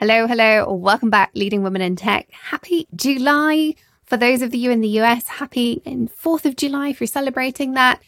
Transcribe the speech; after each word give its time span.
Hello, 0.00 0.26
hello. 0.26 0.72
Welcome 0.72 1.10
back, 1.10 1.30
Leading 1.34 1.62
Women 1.62 1.82
in 1.82 1.94
Tech. 1.94 2.30
Happy 2.30 2.88
July. 2.96 3.74
For 4.04 4.16
those 4.16 4.40
of 4.40 4.54
you 4.54 4.70
in 4.70 4.80
the 4.80 4.98
US, 5.00 5.28
happy 5.28 5.82
4th 5.84 6.46
of 6.46 6.56
July 6.56 6.88
if 6.88 7.00
you're 7.02 7.06
celebrating 7.06 7.74
that, 7.74 8.00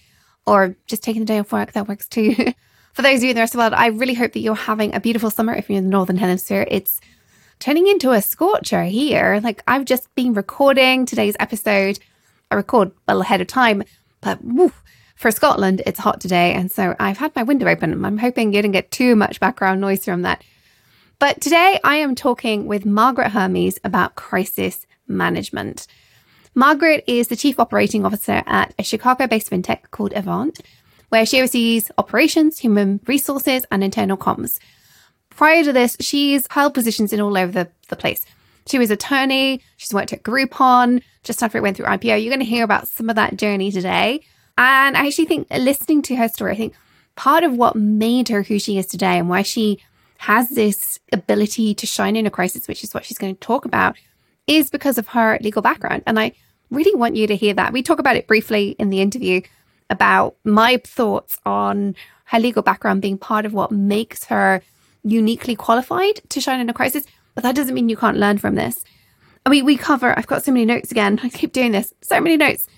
or 0.46 0.74
just 0.86 1.02
taking 1.02 1.20
the 1.20 1.26
day 1.26 1.38
off 1.38 1.52
work, 1.52 1.72
that 1.72 1.88
works 1.88 2.08
too. 2.08 2.34
For 2.94 3.02
those 3.02 3.18
of 3.18 3.24
you 3.24 3.28
in 3.28 3.34
the 3.34 3.42
rest 3.42 3.52
of 3.52 3.58
the 3.58 3.64
world, 3.64 3.74
I 3.74 3.88
really 3.88 4.14
hope 4.14 4.32
that 4.32 4.40
you're 4.40 4.54
having 4.54 4.94
a 4.94 5.00
beautiful 5.00 5.28
summer 5.28 5.54
if 5.54 5.68
you're 5.68 5.76
in 5.76 5.84
the 5.84 5.90
Northern 5.90 6.16
Hemisphere. 6.16 6.66
It's 6.70 6.98
turning 7.58 7.86
into 7.86 8.12
a 8.12 8.22
scorcher 8.22 8.84
here. 8.84 9.38
Like 9.44 9.62
I've 9.68 9.84
just 9.84 10.14
been 10.14 10.32
recording 10.32 11.04
today's 11.04 11.36
episode. 11.38 11.98
I 12.50 12.54
record 12.54 12.92
well 13.06 13.20
ahead 13.20 13.42
of 13.42 13.48
time, 13.48 13.82
but 14.22 14.38
for 15.14 15.30
Scotland, 15.30 15.82
it's 15.84 16.00
hot 16.00 16.22
today. 16.22 16.54
And 16.54 16.72
so 16.72 16.96
I've 16.98 17.18
had 17.18 17.36
my 17.36 17.42
window 17.42 17.68
open. 17.68 18.02
I'm 18.02 18.16
hoping 18.16 18.54
you 18.54 18.62
didn't 18.62 18.72
get 18.72 18.90
too 18.90 19.14
much 19.14 19.40
background 19.40 19.82
noise 19.82 20.06
from 20.06 20.22
that. 20.22 20.42
But 21.22 21.40
today 21.40 21.78
I 21.84 21.98
am 21.98 22.16
talking 22.16 22.66
with 22.66 22.84
Margaret 22.84 23.30
Hermes 23.30 23.78
about 23.84 24.16
crisis 24.16 24.88
management. 25.06 25.86
Margaret 26.56 27.04
is 27.06 27.28
the 27.28 27.36
Chief 27.36 27.60
Operating 27.60 28.04
Officer 28.04 28.42
at 28.44 28.74
a 28.76 28.82
Chicago 28.82 29.28
based 29.28 29.48
fintech 29.48 29.92
called 29.92 30.12
Avant, 30.14 30.58
where 31.10 31.24
she 31.24 31.38
oversees 31.38 31.92
operations, 31.96 32.58
human 32.58 32.98
resources, 33.06 33.64
and 33.70 33.84
internal 33.84 34.16
comms. 34.16 34.58
Prior 35.30 35.62
to 35.62 35.72
this, 35.72 35.96
she's 36.00 36.44
held 36.50 36.74
positions 36.74 37.12
in 37.12 37.20
all 37.20 37.38
over 37.38 37.52
the, 37.52 37.70
the 37.86 37.94
place. 37.94 38.26
She 38.66 38.80
was 38.80 38.90
attorney, 38.90 39.62
she's 39.76 39.94
worked 39.94 40.12
at 40.12 40.24
Groupon, 40.24 41.04
just 41.22 41.40
after 41.40 41.56
it 41.56 41.60
went 41.60 41.76
through 41.76 41.86
IPO. 41.86 42.20
You're 42.20 42.34
going 42.34 42.40
to 42.40 42.44
hear 42.44 42.64
about 42.64 42.88
some 42.88 43.08
of 43.08 43.14
that 43.14 43.36
journey 43.36 43.70
today. 43.70 44.22
And 44.58 44.96
I 44.96 45.06
actually 45.06 45.26
think 45.26 45.46
listening 45.52 46.02
to 46.02 46.16
her 46.16 46.26
story, 46.26 46.50
I 46.50 46.56
think 46.56 46.74
part 47.14 47.44
of 47.44 47.52
what 47.52 47.76
made 47.76 48.28
her 48.30 48.42
who 48.42 48.58
she 48.58 48.76
is 48.76 48.86
today 48.86 49.20
and 49.20 49.28
why 49.28 49.42
she 49.42 49.78
has 50.22 50.50
this 50.50 51.00
ability 51.12 51.74
to 51.74 51.84
shine 51.84 52.14
in 52.14 52.26
a 52.26 52.30
crisis, 52.30 52.68
which 52.68 52.84
is 52.84 52.94
what 52.94 53.04
she's 53.04 53.18
going 53.18 53.34
to 53.34 53.40
talk 53.40 53.64
about, 53.64 53.96
is 54.46 54.70
because 54.70 54.96
of 54.96 55.08
her 55.08 55.36
legal 55.40 55.62
background. 55.62 56.00
And 56.06 56.16
I 56.16 56.30
really 56.70 56.94
want 56.94 57.16
you 57.16 57.26
to 57.26 57.34
hear 57.34 57.54
that. 57.54 57.72
We 57.72 57.82
talk 57.82 57.98
about 57.98 58.14
it 58.14 58.28
briefly 58.28 58.76
in 58.78 58.90
the 58.90 59.00
interview 59.00 59.40
about 59.90 60.36
my 60.44 60.80
thoughts 60.84 61.38
on 61.44 61.96
her 62.26 62.38
legal 62.38 62.62
background 62.62 63.02
being 63.02 63.18
part 63.18 63.44
of 63.44 63.52
what 63.52 63.72
makes 63.72 64.26
her 64.26 64.62
uniquely 65.02 65.56
qualified 65.56 66.20
to 66.28 66.40
shine 66.40 66.60
in 66.60 66.70
a 66.70 66.72
crisis. 66.72 67.04
But 67.34 67.42
that 67.42 67.56
doesn't 67.56 67.74
mean 67.74 67.88
you 67.88 67.96
can't 67.96 68.16
learn 68.16 68.38
from 68.38 68.54
this. 68.54 68.84
I 69.44 69.50
mean, 69.50 69.64
we 69.64 69.76
cover, 69.76 70.16
I've 70.16 70.28
got 70.28 70.44
so 70.44 70.52
many 70.52 70.64
notes 70.64 70.92
again. 70.92 71.18
I 71.24 71.30
keep 71.30 71.52
doing 71.52 71.72
this, 71.72 71.92
so 72.00 72.20
many 72.20 72.36
notes. 72.36 72.68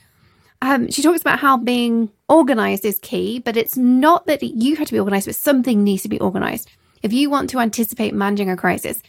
Um, 0.62 0.90
she 0.90 1.02
talks 1.02 1.20
about 1.20 1.40
how 1.40 1.58
being 1.58 2.08
organized 2.26 2.86
is 2.86 2.98
key, 3.00 3.38
but 3.38 3.58
it's 3.58 3.76
not 3.76 4.24
that 4.28 4.42
you 4.42 4.76
have 4.76 4.86
to 4.86 4.94
be 4.94 4.98
organized, 4.98 5.26
but 5.26 5.36
something 5.36 5.84
needs 5.84 6.04
to 6.04 6.08
be 6.08 6.18
organized. 6.20 6.70
If 7.04 7.12
you 7.12 7.28
want 7.28 7.50
to 7.50 7.60
anticipate 7.60 8.14
managing 8.14 8.48
a 8.48 8.56
crisis, 8.56 9.02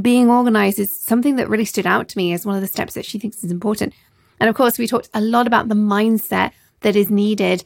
being 0.00 0.28
organized 0.28 0.78
is 0.78 0.92
something 0.92 1.36
that 1.36 1.48
really 1.48 1.64
stood 1.64 1.86
out 1.86 2.06
to 2.08 2.18
me 2.18 2.34
as 2.34 2.44
one 2.44 2.54
of 2.54 2.60
the 2.60 2.68
steps 2.68 2.92
that 2.92 3.06
she 3.06 3.18
thinks 3.18 3.42
is 3.42 3.50
important. 3.50 3.94
And 4.38 4.50
of 4.50 4.54
course, 4.54 4.78
we 4.78 4.86
talked 4.86 5.08
a 5.14 5.22
lot 5.22 5.46
about 5.46 5.68
the 5.68 5.74
mindset 5.74 6.52
that 6.80 6.96
is 6.96 7.08
needed 7.08 7.64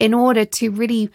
in 0.00 0.12
order 0.12 0.44
to 0.44 0.70
really 0.70 1.08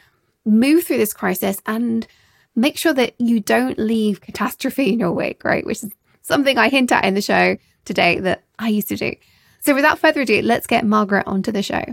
move 0.45 0.85
through 0.85 0.99
this 0.99 1.13
crisis 1.13 1.61
and 1.65 2.07
make 2.55 2.77
sure 2.77 2.93
that 2.93 3.13
you 3.19 3.41
don't 3.41 3.77
leave 3.77 4.21
catastrophe 4.21 4.93
in 4.93 4.99
your 4.99 5.11
wake, 5.11 5.43
right? 5.43 5.65
Which 5.65 5.83
is 5.83 5.91
something 6.21 6.57
I 6.57 6.69
hint 6.69 6.93
at 6.93 7.03
in 7.03 7.13
the 7.13 7.21
show 7.21 7.57
today 7.83 8.21
that 8.21 8.45
I 8.57 8.69
used 8.69 8.87
to 8.87 8.95
do. 8.95 9.15
So 9.59 9.75
without 9.75 9.99
further 9.99 10.21
ado, 10.21 10.41
let's 10.43 10.65
get 10.65 10.85
Margaret 10.85 11.27
onto 11.27 11.51
the 11.51 11.61
show. 11.61 11.83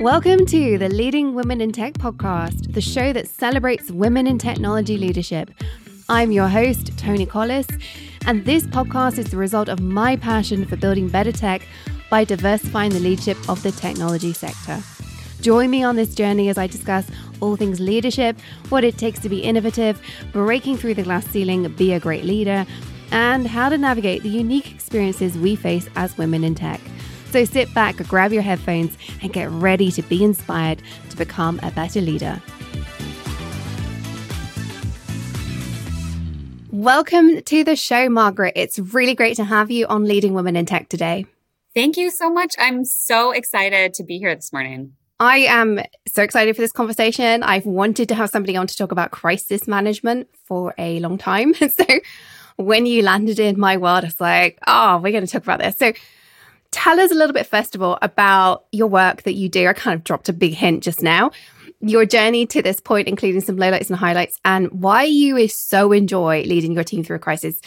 Welcome 0.00 0.46
to 0.46 0.78
the 0.78 0.88
Leading 0.88 1.34
Women 1.34 1.60
in 1.60 1.72
Tech 1.72 1.94
podcast, 1.94 2.72
the 2.72 2.80
show 2.80 3.12
that 3.12 3.26
celebrates 3.26 3.90
women 3.90 4.28
in 4.28 4.38
technology 4.38 4.96
leadership. 4.96 5.50
I'm 6.08 6.30
your 6.30 6.46
host, 6.46 6.96
Toni 6.96 7.26
Collis, 7.26 7.66
and 8.24 8.44
this 8.44 8.62
podcast 8.62 9.18
is 9.18 9.32
the 9.32 9.36
result 9.36 9.68
of 9.68 9.80
my 9.80 10.14
passion 10.14 10.64
for 10.66 10.76
building 10.76 11.08
better 11.08 11.32
tech 11.32 11.62
by 12.10 12.22
diversifying 12.22 12.92
the 12.92 13.00
leadership 13.00 13.36
of 13.48 13.60
the 13.64 13.72
technology 13.72 14.32
sector. 14.32 14.80
Join 15.40 15.68
me 15.68 15.82
on 15.82 15.96
this 15.96 16.14
journey 16.14 16.48
as 16.48 16.58
I 16.58 16.68
discuss 16.68 17.10
all 17.40 17.56
things 17.56 17.80
leadership, 17.80 18.38
what 18.68 18.84
it 18.84 18.98
takes 18.98 19.18
to 19.22 19.28
be 19.28 19.40
innovative, 19.40 20.00
breaking 20.30 20.76
through 20.76 20.94
the 20.94 21.02
glass 21.02 21.26
ceiling, 21.26 21.66
be 21.72 21.92
a 21.92 21.98
great 21.98 22.24
leader, 22.24 22.64
and 23.10 23.48
how 23.48 23.68
to 23.68 23.76
navigate 23.76 24.22
the 24.22 24.28
unique 24.28 24.72
experiences 24.72 25.36
we 25.36 25.56
face 25.56 25.88
as 25.96 26.16
women 26.16 26.44
in 26.44 26.54
tech. 26.54 26.80
So 27.30 27.44
sit 27.44 27.72
back, 27.74 27.96
grab 28.08 28.32
your 28.32 28.42
headphones, 28.42 28.96
and 29.20 29.32
get 29.32 29.50
ready 29.50 29.92
to 29.92 30.02
be 30.02 30.24
inspired 30.24 30.82
to 31.10 31.16
become 31.16 31.60
a 31.62 31.70
better 31.70 32.00
leader. 32.00 32.40
Welcome 36.70 37.42
to 37.42 37.64
the 37.64 37.76
show, 37.76 38.08
Margaret. 38.08 38.54
It's 38.56 38.78
really 38.78 39.14
great 39.14 39.36
to 39.36 39.44
have 39.44 39.70
you 39.70 39.86
on 39.88 40.06
Leading 40.06 40.32
Women 40.32 40.56
in 40.56 40.64
Tech 40.64 40.88
today. 40.88 41.26
Thank 41.74 41.98
you 41.98 42.10
so 42.10 42.30
much. 42.30 42.54
I'm 42.58 42.86
so 42.86 43.32
excited 43.32 43.92
to 43.94 44.04
be 44.04 44.18
here 44.18 44.34
this 44.34 44.50
morning. 44.50 44.94
I 45.20 45.38
am 45.38 45.80
so 46.06 46.22
excited 46.22 46.56
for 46.56 46.62
this 46.62 46.72
conversation. 46.72 47.42
I've 47.42 47.66
wanted 47.66 48.08
to 48.08 48.14
have 48.14 48.30
somebody 48.30 48.56
on 48.56 48.66
to 48.68 48.76
talk 48.76 48.90
about 48.90 49.10
crisis 49.10 49.68
management 49.68 50.28
for 50.44 50.74
a 50.78 50.98
long 51.00 51.18
time. 51.18 51.52
so 51.54 51.84
when 52.56 52.86
you 52.86 53.02
landed 53.02 53.38
in 53.38 53.60
my 53.60 53.76
world, 53.76 54.04
I 54.04 54.06
was 54.06 54.20
like, 54.20 54.58
oh, 54.66 54.98
we're 54.98 55.12
going 55.12 55.26
to 55.26 55.30
talk 55.30 55.42
about 55.42 55.58
this. 55.58 55.76
So 55.76 55.92
Tell 56.70 57.00
us 57.00 57.10
a 57.10 57.14
little 57.14 57.32
bit, 57.32 57.46
first 57.46 57.74
of 57.74 57.82
all, 57.82 57.98
about 58.02 58.66
your 58.72 58.88
work 58.88 59.22
that 59.22 59.34
you 59.34 59.48
do. 59.48 59.66
I 59.66 59.72
kind 59.72 59.94
of 59.94 60.04
dropped 60.04 60.28
a 60.28 60.32
big 60.32 60.54
hint 60.54 60.82
just 60.82 61.02
now. 61.02 61.30
Your 61.80 62.04
journey 62.04 62.44
to 62.46 62.62
this 62.62 62.80
point, 62.80 63.08
including 63.08 63.40
some 63.40 63.56
lowlights 63.56 63.88
and 63.88 63.98
highlights, 63.98 64.38
and 64.44 64.68
why 64.70 65.04
you 65.04 65.48
so 65.48 65.92
enjoy 65.92 66.42
leading 66.42 66.72
your 66.72 66.84
team 66.84 67.04
through 67.04 67.16
a 67.16 67.20
crisis. 67.20 67.60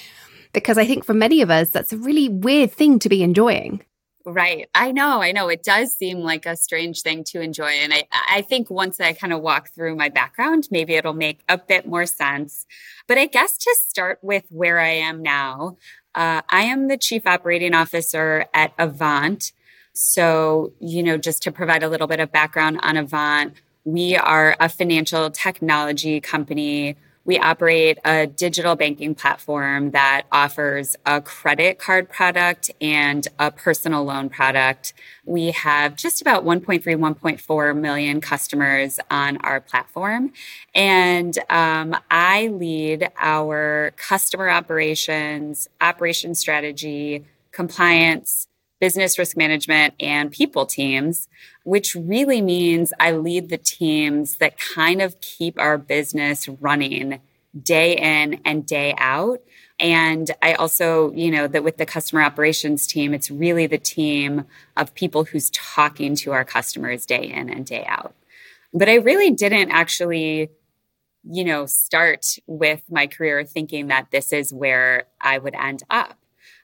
Because 0.53 0.77
I 0.77 0.85
think 0.85 1.05
for 1.05 1.13
many 1.13 1.41
of 1.41 1.49
us, 1.49 1.69
that's 1.71 1.93
a 1.93 1.97
really 1.97 2.29
weird 2.29 2.71
thing 2.71 2.99
to 2.99 3.09
be 3.09 3.23
enjoying. 3.23 3.83
Right. 4.25 4.69
I 4.75 4.91
know. 4.91 5.21
I 5.21 5.31
know. 5.31 5.47
It 5.47 5.63
does 5.63 5.95
seem 5.95 6.19
like 6.19 6.45
a 6.45 6.55
strange 6.55 7.01
thing 7.01 7.23
to 7.25 7.41
enjoy. 7.41 7.69
And 7.69 7.93
I, 7.93 8.03
I 8.29 8.41
think 8.41 8.69
once 8.69 8.99
I 8.99 9.13
kind 9.13 9.33
of 9.33 9.41
walk 9.41 9.69
through 9.69 9.95
my 9.95 10.09
background, 10.09 10.67
maybe 10.69 10.93
it'll 10.93 11.13
make 11.13 11.41
a 11.49 11.57
bit 11.57 11.87
more 11.87 12.05
sense. 12.05 12.67
But 13.07 13.17
I 13.17 13.25
guess 13.25 13.57
to 13.57 13.75
start 13.87 14.19
with 14.21 14.43
where 14.49 14.79
I 14.79 14.89
am 14.89 15.23
now, 15.23 15.77
uh, 16.15 16.41
I 16.49 16.63
am 16.63 16.87
the 16.87 16.97
chief 16.97 17.25
operating 17.25 17.73
officer 17.73 18.45
at 18.53 18.73
Avant. 18.77 19.51
So, 19.93 20.73
you 20.79 21.03
know, 21.03 21.17
just 21.17 21.43
to 21.43 21.51
provide 21.51 21.83
a 21.83 21.89
little 21.89 22.07
bit 22.07 22.19
of 22.19 22.31
background 22.31 22.79
on 22.81 22.97
Avant, 22.97 23.53
we 23.83 24.15
are 24.15 24.55
a 24.59 24.69
financial 24.69 25.31
technology 25.31 26.21
company 26.21 26.95
we 27.23 27.37
operate 27.37 27.99
a 28.03 28.25
digital 28.27 28.75
banking 28.75 29.13
platform 29.13 29.91
that 29.91 30.23
offers 30.31 30.95
a 31.05 31.21
credit 31.21 31.77
card 31.77 32.09
product 32.09 32.71
and 32.81 33.27
a 33.37 33.51
personal 33.51 34.03
loan 34.03 34.29
product. 34.29 34.93
We 35.25 35.51
have 35.51 35.95
just 35.95 36.21
about 36.21 36.43
1.3, 36.43 36.81
1.4 36.83 37.79
million 37.79 38.21
customers 38.21 38.99
on 39.09 39.37
our 39.37 39.61
platform. 39.61 40.33
And 40.73 41.37
um, 41.49 41.95
I 42.09 42.47
lead 42.47 43.09
our 43.17 43.93
customer 43.97 44.49
operations, 44.49 45.67
operation 45.79 46.33
strategy, 46.33 47.25
compliance, 47.51 48.47
business 48.81 49.17
risk 49.19 49.37
management, 49.37 49.93
and 49.99 50.31
people 50.31 50.65
teams, 50.65 51.29
which 51.63 51.95
really 51.95 52.41
means 52.41 52.91
I 52.99 53.11
lead 53.11 53.49
the 53.49 53.57
teams 53.57 54.37
that 54.37 54.57
kind 54.57 55.01
of 55.01 55.21
keep 55.21 55.57
our 55.59 55.77
business 55.77 56.49
running 56.49 57.21
day 57.61 57.95
in 57.95 58.41
and 58.43 58.65
day 58.65 58.95
out. 58.97 59.41
And 59.79 60.31
I 60.41 60.53
also, 60.53 61.11
you 61.13 61.29
know, 61.29 61.47
that 61.47 61.63
with 61.63 61.77
the 61.77 61.85
customer 61.85 62.23
operations 62.23 62.87
team, 62.87 63.13
it's 63.13 63.29
really 63.29 63.67
the 63.67 63.77
team 63.77 64.45
of 64.75 64.95
people 64.95 65.25
who's 65.25 65.51
talking 65.51 66.15
to 66.15 66.31
our 66.31 66.43
customers 66.43 67.05
day 67.05 67.25
in 67.31 67.49
and 67.49 67.65
day 67.65 67.85
out. 67.87 68.15
But 68.73 68.89
I 68.89 68.95
really 68.95 69.31
didn't 69.31 69.69
actually, 69.69 70.49
you 71.23 71.43
know, 71.43 71.67
start 71.67 72.37
with 72.47 72.81
my 72.89 73.05
career 73.05 73.43
thinking 73.43 73.87
that 73.87 74.09
this 74.09 74.33
is 74.33 74.51
where 74.51 75.05
I 75.19 75.37
would 75.37 75.55
end 75.55 75.83
up. 75.89 76.17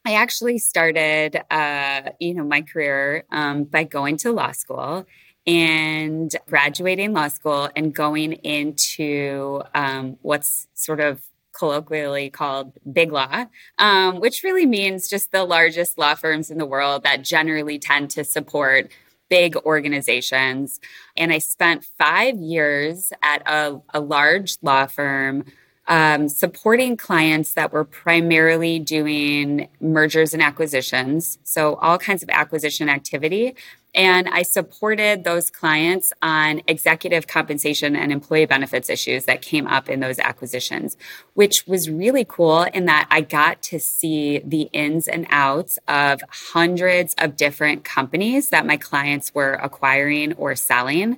I 0.07 0.13
actually 0.13 0.57
started, 0.57 1.41
uh, 1.51 2.11
you 2.17 2.33
know, 2.33 2.45
my 2.45 2.61
career 2.61 3.25
um, 3.29 3.65
by 3.65 3.83
going 3.83 4.15
to 4.19 4.31
law 4.31 4.53
school 4.53 5.05
and 5.45 6.33
graduating 6.47 7.11
law 7.11 7.27
school 7.27 7.69
and 7.75 7.93
going 7.93 8.31
into 8.31 9.63
um, 9.75 10.15
what's 10.21 10.69
sort 10.75 11.01
of 11.01 11.21
colloquially 11.51 12.29
called 12.29 12.71
big 12.89 13.11
law, 13.11 13.47
um, 13.79 14.21
which 14.21 14.43
really 14.43 14.65
means 14.65 15.09
just 15.09 15.33
the 15.33 15.43
largest 15.43 15.97
law 15.97 16.15
firms 16.15 16.49
in 16.49 16.57
the 16.57 16.65
world 16.65 17.03
that 17.03 17.21
generally 17.21 17.77
tend 17.77 18.09
to 18.11 18.23
support 18.23 18.89
big 19.29 19.57
organizations. 19.57 20.79
And 21.17 21.33
I 21.33 21.39
spent 21.39 21.83
five 21.83 22.37
years 22.37 23.11
at 23.21 23.41
a, 23.45 23.81
a 23.93 23.99
large 23.99 24.55
law 24.61 24.85
firm 24.85 25.43
um, 25.87 26.27
supporting 26.27 26.97
clients 26.97 27.53
that 27.53 27.71
were 27.71 27.85
primarily 27.85 28.77
doing 28.77 29.69
mergers 29.79 30.33
and 30.33 30.43
acquisitions. 30.43 31.39
So, 31.43 31.75
all 31.75 31.97
kinds 31.97 32.23
of 32.23 32.29
acquisition 32.29 32.89
activity. 32.89 33.55
And 33.95 34.29
I 34.29 34.43
supported 34.43 35.23
those 35.23 35.49
clients 35.49 36.13
on 36.21 36.61
executive 36.67 37.25
compensation 37.25 37.95
and 37.95 38.11
employee 38.11 38.45
benefits 38.45 38.91
issues 38.91 39.25
that 39.25 39.41
came 39.41 39.65
up 39.65 39.89
in 39.89 40.01
those 40.01 40.19
acquisitions, 40.19 40.97
which 41.33 41.65
was 41.65 41.89
really 41.89 42.23
cool 42.23 42.63
in 42.63 42.85
that 42.85 43.07
I 43.09 43.21
got 43.21 43.63
to 43.63 43.79
see 43.79 44.37
the 44.39 44.69
ins 44.71 45.07
and 45.07 45.25
outs 45.31 45.79
of 45.87 46.21
hundreds 46.29 47.15
of 47.17 47.35
different 47.35 47.85
companies 47.85 48.49
that 48.49 48.67
my 48.67 48.77
clients 48.77 49.33
were 49.33 49.53
acquiring 49.53 50.33
or 50.33 50.55
selling, 50.55 51.17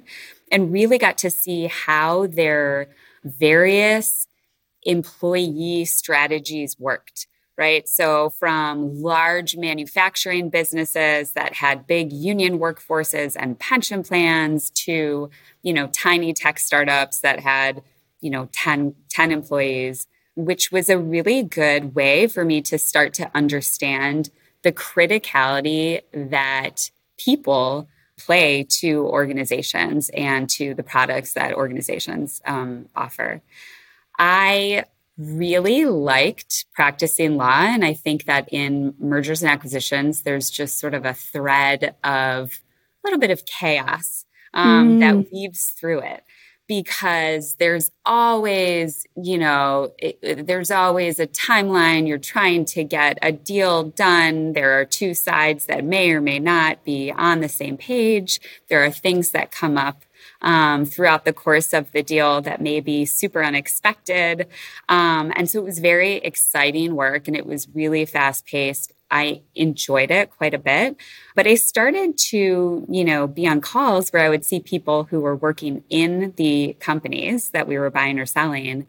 and 0.49 0.71
really 0.71 0.97
got 0.97 1.17
to 1.17 1.29
see 1.29 1.67
how 1.67 2.27
their 2.27 2.87
various 3.25 4.28
employee 4.89 5.85
strategies 5.85 6.77
worked 6.79 7.27
right? 7.59 7.89
So, 7.89 8.29
from 8.29 9.01
large 9.01 9.57
manufacturing 9.57 10.49
businesses 10.49 11.33
that 11.33 11.53
had 11.55 11.85
big 11.85 12.13
union 12.13 12.57
workforces 12.57 13.35
and 13.37 13.59
pension 13.59 14.01
plans 14.01 14.69
to, 14.85 15.29
you 15.61 15.73
know, 15.73 15.87
tiny 15.87 16.31
tech 16.31 16.57
startups 16.57 17.19
that 17.19 17.41
had, 17.41 17.83
you 18.21 18.29
know, 18.29 18.47
10, 18.53 18.95
10 19.09 19.31
employees, 19.33 20.07
which 20.35 20.71
was 20.71 20.87
a 20.87 20.97
really 20.97 21.43
good 21.43 21.93
way 21.95 22.27
for 22.27 22.45
me 22.45 22.61
to 22.61 22.77
start 22.77 23.13
to 23.15 23.29
understand 23.35 24.29
the 24.61 24.71
criticality 24.71 26.01
that 26.13 26.89
people 27.17 27.89
play 28.17 28.63
to 28.63 29.05
organizations 29.05 30.09
and 30.13 30.49
to 30.49 30.73
the 30.73 30.83
products 30.83 31.33
that 31.33 31.53
organizations 31.53 32.41
um, 32.45 32.87
offer. 32.95 33.41
I 34.19 34.83
really 35.17 35.85
liked 35.85 36.65
practicing 36.73 37.35
law. 37.37 37.61
And 37.61 37.83
I 37.83 37.93
think 37.93 38.25
that 38.25 38.47
in 38.51 38.93
mergers 38.99 39.41
and 39.41 39.51
acquisitions, 39.51 40.21
there's 40.21 40.49
just 40.49 40.79
sort 40.79 40.93
of 40.93 41.05
a 41.05 41.13
thread 41.13 41.95
of 42.03 42.51
a 42.51 43.07
little 43.07 43.19
bit 43.19 43.31
of 43.31 43.45
chaos 43.45 44.25
um, 44.53 44.97
mm. 44.97 44.99
that 44.99 45.31
weaves 45.31 45.73
through 45.77 45.99
it 45.99 46.23
because 46.67 47.55
there's 47.55 47.91
always, 48.05 49.05
you 49.15 49.39
know, 49.39 49.91
it, 49.97 50.45
there's 50.45 50.69
always 50.69 51.19
a 51.19 51.25
timeline. 51.25 52.07
You're 52.07 52.19
trying 52.19 52.63
to 52.65 52.83
get 52.83 53.17
a 53.23 53.31
deal 53.31 53.85
done. 53.85 54.53
There 54.53 54.79
are 54.79 54.85
two 54.85 55.15
sides 55.15 55.65
that 55.65 55.83
may 55.83 56.11
or 56.11 56.21
may 56.21 56.37
not 56.37 56.85
be 56.85 57.11
on 57.11 57.41
the 57.41 57.49
same 57.49 57.75
page. 57.75 58.39
There 58.69 58.83
are 58.83 58.91
things 58.91 59.31
that 59.31 59.51
come 59.51 59.77
up 59.77 60.03
um, 60.41 60.85
throughout 60.85 61.25
the 61.25 61.33
course 61.33 61.73
of 61.73 61.91
the 61.91 62.03
deal 62.03 62.41
that 62.41 62.61
may 62.61 62.79
be 62.79 63.05
super 63.05 63.43
unexpected. 63.43 64.47
Um, 64.87 65.33
and 65.35 65.49
so 65.49 65.59
it 65.59 65.65
was 65.65 65.79
very 65.79 66.15
exciting 66.15 66.95
work 66.95 67.27
and 67.27 67.35
it 67.35 67.45
was 67.45 67.67
really 67.73 68.05
fast 68.05 68.45
paced. 68.45 68.93
I 69.11 69.41
enjoyed 69.55 70.11
it 70.11 70.29
quite 70.29 70.53
a 70.53 70.59
bit, 70.59 70.95
but 71.35 71.47
I 71.47 71.55
started 71.55 72.17
to, 72.29 72.85
you 72.87 73.03
know, 73.03 73.25
be 73.25 73.47
on 73.47 73.59
calls 73.59 74.09
where 74.11 74.23
I 74.23 74.29
would 74.29 74.45
see 74.45 74.59
people 74.59 75.05
who 75.05 75.19
were 75.19 75.35
working 75.35 75.83
in 75.89 76.33
the 76.37 76.77
companies 76.79 77.49
that 77.49 77.67
we 77.67 77.79
were 77.79 77.89
buying 77.89 78.19
or 78.19 78.27
selling 78.27 78.85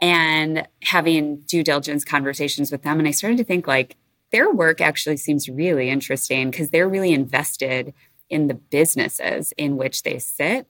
and 0.00 0.66
having 0.82 1.36
due 1.42 1.62
diligence 1.62 2.04
conversations 2.04 2.72
with 2.72 2.82
them. 2.82 2.98
And 2.98 3.06
I 3.06 3.12
started 3.12 3.38
to 3.38 3.44
think 3.44 3.68
like 3.68 3.96
their 4.32 4.50
work 4.50 4.80
actually 4.80 5.18
seems 5.18 5.48
really 5.48 5.90
interesting 5.90 6.50
because 6.50 6.70
they're 6.70 6.88
really 6.88 7.12
invested 7.12 7.94
in 8.28 8.48
the 8.48 8.54
businesses 8.54 9.52
in 9.56 9.76
which 9.76 10.02
they 10.02 10.18
sit. 10.18 10.66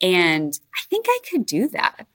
And 0.00 0.58
I 0.74 0.82
think 0.88 1.06
I 1.08 1.18
could 1.30 1.46
do 1.46 1.68
that. 1.68 2.06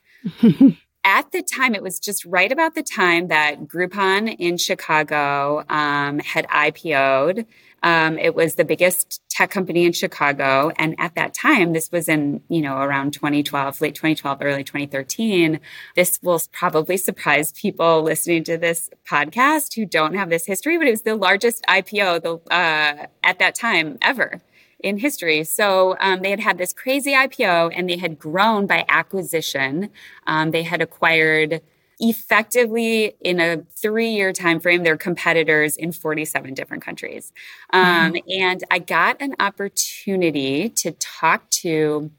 At 1.05 1.31
the 1.31 1.41
time, 1.41 1.75
it 1.75 1.81
was 1.81 1.99
just 1.99 2.25
right 2.25 2.51
about 2.51 2.75
the 2.75 2.83
time 2.83 3.29
that 3.29 3.67
Groupon 3.67 4.35
in 4.37 4.57
Chicago 4.57 5.63
um, 5.69 6.19
had 6.19 6.45
IPO'd. 6.49 7.45
Um, 7.81 8.17
it 8.17 8.35
was 8.35 8.55
the 8.55 8.65
biggest 8.65 9.21
tech 9.29 9.49
company 9.49 9.85
in 9.85 9.93
Chicago. 9.93 10.71
And 10.77 10.95
at 10.99 11.15
that 11.15 11.33
time, 11.33 11.71
this 11.71 11.91
was 11.91 12.09
in, 12.09 12.41
you 12.49 12.61
know, 12.61 12.77
around 12.77 13.13
2012, 13.13 13.79
late 13.79 13.95
2012, 13.95 14.39
early 14.41 14.63
2013. 14.65 15.61
This 15.95 16.19
will 16.21 16.41
probably 16.51 16.97
surprise 16.97 17.53
people 17.53 18.01
listening 18.03 18.43
to 18.43 18.57
this 18.57 18.89
podcast 19.09 19.75
who 19.75 19.85
don't 19.85 20.15
have 20.15 20.29
this 20.29 20.45
history, 20.45 20.77
but 20.77 20.87
it 20.87 20.91
was 20.91 21.03
the 21.03 21.15
largest 21.15 21.63
IPO 21.69 22.21
the, 22.21 22.53
uh, 22.53 23.07
at 23.23 23.39
that 23.39 23.55
time 23.55 23.97
ever 24.01 24.41
in 24.79 24.97
history. 24.97 25.43
So 25.43 25.97
um, 25.99 26.21
they 26.21 26.29
had 26.29 26.39
had 26.39 26.57
this 26.57 26.73
crazy 26.73 27.11
IPO 27.11 27.73
and 27.75 27.89
they 27.89 27.97
had 27.97 28.17
grown 28.17 28.65
by 28.65 28.85
acquisition. 28.87 29.89
Um, 30.25 30.51
they 30.51 30.63
had 30.63 30.81
acquired 30.81 31.61
effectively 31.99 33.15
in 33.19 33.41
a 33.41 33.57
three-year 33.75 34.31
time 34.31 34.59
frame 34.59 34.83
their 34.83 34.97
competitors 34.97 35.75
in 35.75 35.91
47 35.91 36.53
different 36.53 36.83
countries. 36.83 37.33
Um, 37.71 38.13
mm-hmm. 38.13 38.41
And 38.41 38.63
I 38.71 38.79
got 38.79 39.17
an 39.19 39.35
opportunity 39.39 40.69
to 40.69 40.91
talk 40.91 41.49
to 41.49 42.09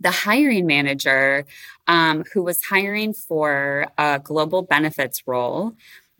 the 0.00 0.10
hiring 0.10 0.66
manager 0.66 1.46
um, 1.86 2.24
who 2.32 2.42
was 2.42 2.62
hiring 2.64 3.12
for 3.12 3.86
a 3.98 4.20
global 4.22 4.62
benefits 4.62 5.26
role 5.26 5.74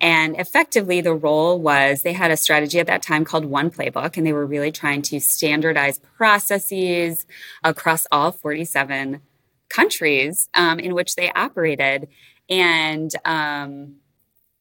and 0.04 0.38
effectively, 0.38 1.00
the 1.00 1.14
role 1.14 1.58
was 1.58 2.02
they 2.02 2.12
had 2.12 2.30
a 2.30 2.36
strategy 2.36 2.78
at 2.78 2.86
that 2.88 3.00
time 3.00 3.24
called 3.24 3.46
One 3.46 3.70
Playbook, 3.70 4.18
and 4.18 4.26
they 4.26 4.34
were 4.34 4.44
really 4.44 4.70
trying 4.70 5.00
to 5.00 5.18
standardize 5.18 5.98
processes 5.98 7.24
across 7.62 8.06
all 8.12 8.30
47 8.30 9.22
countries 9.70 10.50
um, 10.52 10.78
in 10.78 10.92
which 10.92 11.14
they 11.14 11.32
operated. 11.32 12.08
And 12.50 13.10
um, 13.24 13.94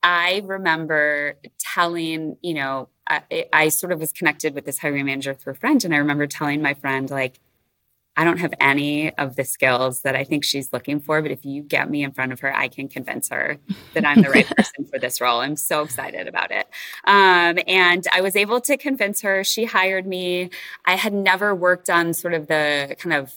I 0.02 0.44
remember 0.46 1.36
telling, 1.60 2.38
you 2.42 2.54
know, 2.54 2.88
I, 3.10 3.48
I, 3.52 3.68
sort 3.68 3.92
of 3.92 4.00
was 4.00 4.14
connected 4.14 4.56
with 4.56 4.64
this 4.64 4.80
hiring 4.80 5.08
manager 5.08 5.34
through 5.34 5.52
a 5.52 5.58
friend, 5.58 5.84
and 5.84 5.94
I 5.94 5.98
remember 5.98 6.26
telling 6.26 6.62
my 6.62 6.74
friend, 6.74 7.10
like, 7.10 7.42
I 8.16 8.24
don't 8.24 8.38
have 8.38 8.54
any 8.60 9.12
of 9.16 9.36
the 9.36 9.44
skills 9.44 10.02
that 10.02 10.16
I 10.16 10.24
think 10.24 10.44
she's 10.44 10.72
looking 10.72 11.00
for, 11.00 11.22
but 11.22 11.32
if 11.32 11.46
you 11.46 11.64
get 11.64 11.90
me 11.90 12.04
in 12.04 12.12
front 12.12 12.32
of 12.32 12.40
her, 12.42 12.56
I 12.56 12.68
can 12.68 12.88
convince 12.88 13.30
her 13.30 13.58
that 13.94 14.06
I'm 14.06 14.22
the 14.22 14.30
right 14.30 14.48
person 14.58 14.86
for 14.86 15.00
this 15.00 15.20
role. 15.20 15.42
I'm 15.42 15.56
so 15.56 15.82
excited 15.82 16.28
about 16.28 16.52
it. 16.52 16.68
Um, 17.06 17.58
and 17.68 18.06
I 18.12 18.22
was 18.22 18.36
able 18.36 18.62
to 18.62 18.78
convince 18.78 19.22
her. 19.22 19.44
She 19.44 19.66
hired 19.66 20.06
me. 20.06 20.52
I 20.86 20.96
had 20.96 21.14
never 21.14 21.56
worked 21.56 21.90
on 21.90 22.14
sort 22.14 22.34
of 22.34 22.48
the 22.48 22.96
kind 23.00 23.14
of 23.14 23.34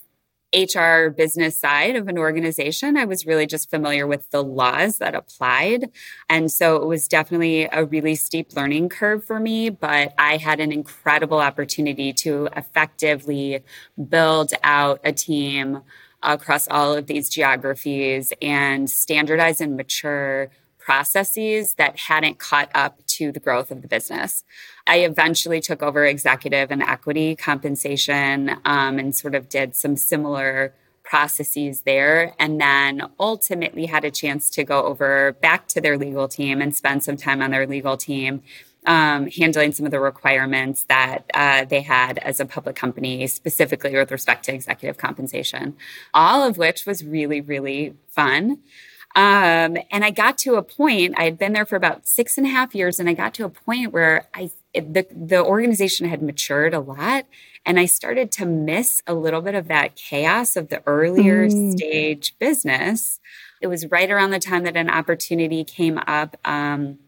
HR 0.56 1.10
business 1.10 1.60
side 1.60 1.96
of 1.96 2.08
an 2.08 2.16
organization. 2.16 2.96
I 2.96 3.04
was 3.04 3.26
really 3.26 3.46
just 3.46 3.68
familiar 3.68 4.06
with 4.06 4.30
the 4.30 4.42
laws 4.42 4.98
that 4.98 5.14
applied. 5.14 5.90
And 6.30 6.50
so 6.50 6.76
it 6.76 6.86
was 6.86 7.08
definitely 7.08 7.68
a 7.70 7.84
really 7.84 8.14
steep 8.14 8.56
learning 8.56 8.88
curve 8.88 9.24
for 9.24 9.38
me, 9.38 9.68
but 9.68 10.14
I 10.16 10.38
had 10.38 10.60
an 10.60 10.72
incredible 10.72 11.40
opportunity 11.40 12.12
to 12.14 12.48
effectively 12.56 13.62
build 14.08 14.52
out 14.62 15.00
a 15.04 15.12
team 15.12 15.82
across 16.22 16.66
all 16.68 16.94
of 16.94 17.06
these 17.06 17.28
geographies 17.28 18.32
and 18.40 18.88
standardize 18.90 19.60
and 19.60 19.76
mature 19.76 20.50
processes 20.78 21.74
that 21.74 21.98
hadn't 21.98 22.38
caught 22.38 22.70
up 22.74 23.04
to 23.18 23.32
the 23.32 23.40
growth 23.40 23.70
of 23.70 23.82
the 23.82 23.88
business. 23.88 24.44
I 24.86 24.98
eventually 24.98 25.60
took 25.60 25.82
over 25.82 26.04
executive 26.04 26.70
and 26.70 26.82
equity 26.82 27.36
compensation 27.36 28.56
um, 28.64 28.98
and 28.98 29.14
sort 29.14 29.34
of 29.34 29.48
did 29.48 29.74
some 29.74 29.96
similar 29.96 30.74
processes 31.06 31.82
there. 31.82 32.34
And 32.38 32.60
then 32.60 33.02
ultimately 33.18 33.86
had 33.86 34.04
a 34.04 34.10
chance 34.10 34.50
to 34.50 34.64
go 34.64 34.82
over 34.84 35.32
back 35.40 35.68
to 35.68 35.80
their 35.80 35.96
legal 35.96 36.28
team 36.28 36.60
and 36.60 36.74
spend 36.74 37.04
some 37.04 37.16
time 37.16 37.40
on 37.40 37.50
their 37.50 37.66
legal 37.66 37.96
team. 37.96 38.42
Um, 38.88 39.26
handling 39.26 39.72
some 39.72 39.84
of 39.84 39.90
the 39.90 39.98
requirements 39.98 40.84
that 40.84 41.24
uh, 41.34 41.64
they 41.64 41.80
had 41.80 42.18
as 42.18 42.38
a 42.38 42.46
public 42.46 42.76
company, 42.76 43.26
specifically 43.26 43.92
with 43.96 44.12
respect 44.12 44.44
to 44.44 44.54
executive 44.54 44.96
compensation, 44.96 45.76
all 46.14 46.46
of 46.46 46.56
which 46.56 46.86
was 46.86 47.04
really, 47.04 47.40
really 47.40 47.96
fun. 48.10 48.58
Um, 49.16 49.78
and 49.90 50.04
I 50.04 50.10
got 50.10 50.36
to 50.38 50.56
a 50.56 50.62
point, 50.62 51.14
I 51.16 51.24
had 51.24 51.38
been 51.38 51.54
there 51.54 51.64
for 51.64 51.74
about 51.74 52.06
six 52.06 52.36
and 52.36 52.46
a 52.46 52.50
half 52.50 52.74
years, 52.74 53.00
and 53.00 53.08
I 53.08 53.14
got 53.14 53.32
to 53.34 53.44
a 53.44 53.48
point 53.48 53.92
where 53.92 54.28
I 54.34 54.50
the 54.74 55.06
the 55.10 55.42
organization 55.42 56.06
had 56.06 56.22
matured 56.22 56.74
a 56.74 56.80
lot 56.80 57.24
and 57.66 57.80
I 57.80 57.86
started 57.86 58.30
to 58.32 58.46
miss 58.46 59.02
a 59.06 59.14
little 59.14 59.40
bit 59.40 59.56
of 59.56 59.66
that 59.68 59.96
chaos 59.96 60.54
of 60.54 60.68
the 60.68 60.82
earlier 60.86 61.48
mm. 61.48 61.72
stage 61.72 62.38
business. 62.38 63.18
It 63.60 63.66
was 63.66 63.90
right 63.90 64.10
around 64.10 64.30
the 64.30 64.38
time 64.38 64.62
that 64.64 64.76
an 64.76 64.88
opportunity 64.88 65.64
came 65.64 65.98
up 66.06 66.36
um, 66.44 67.00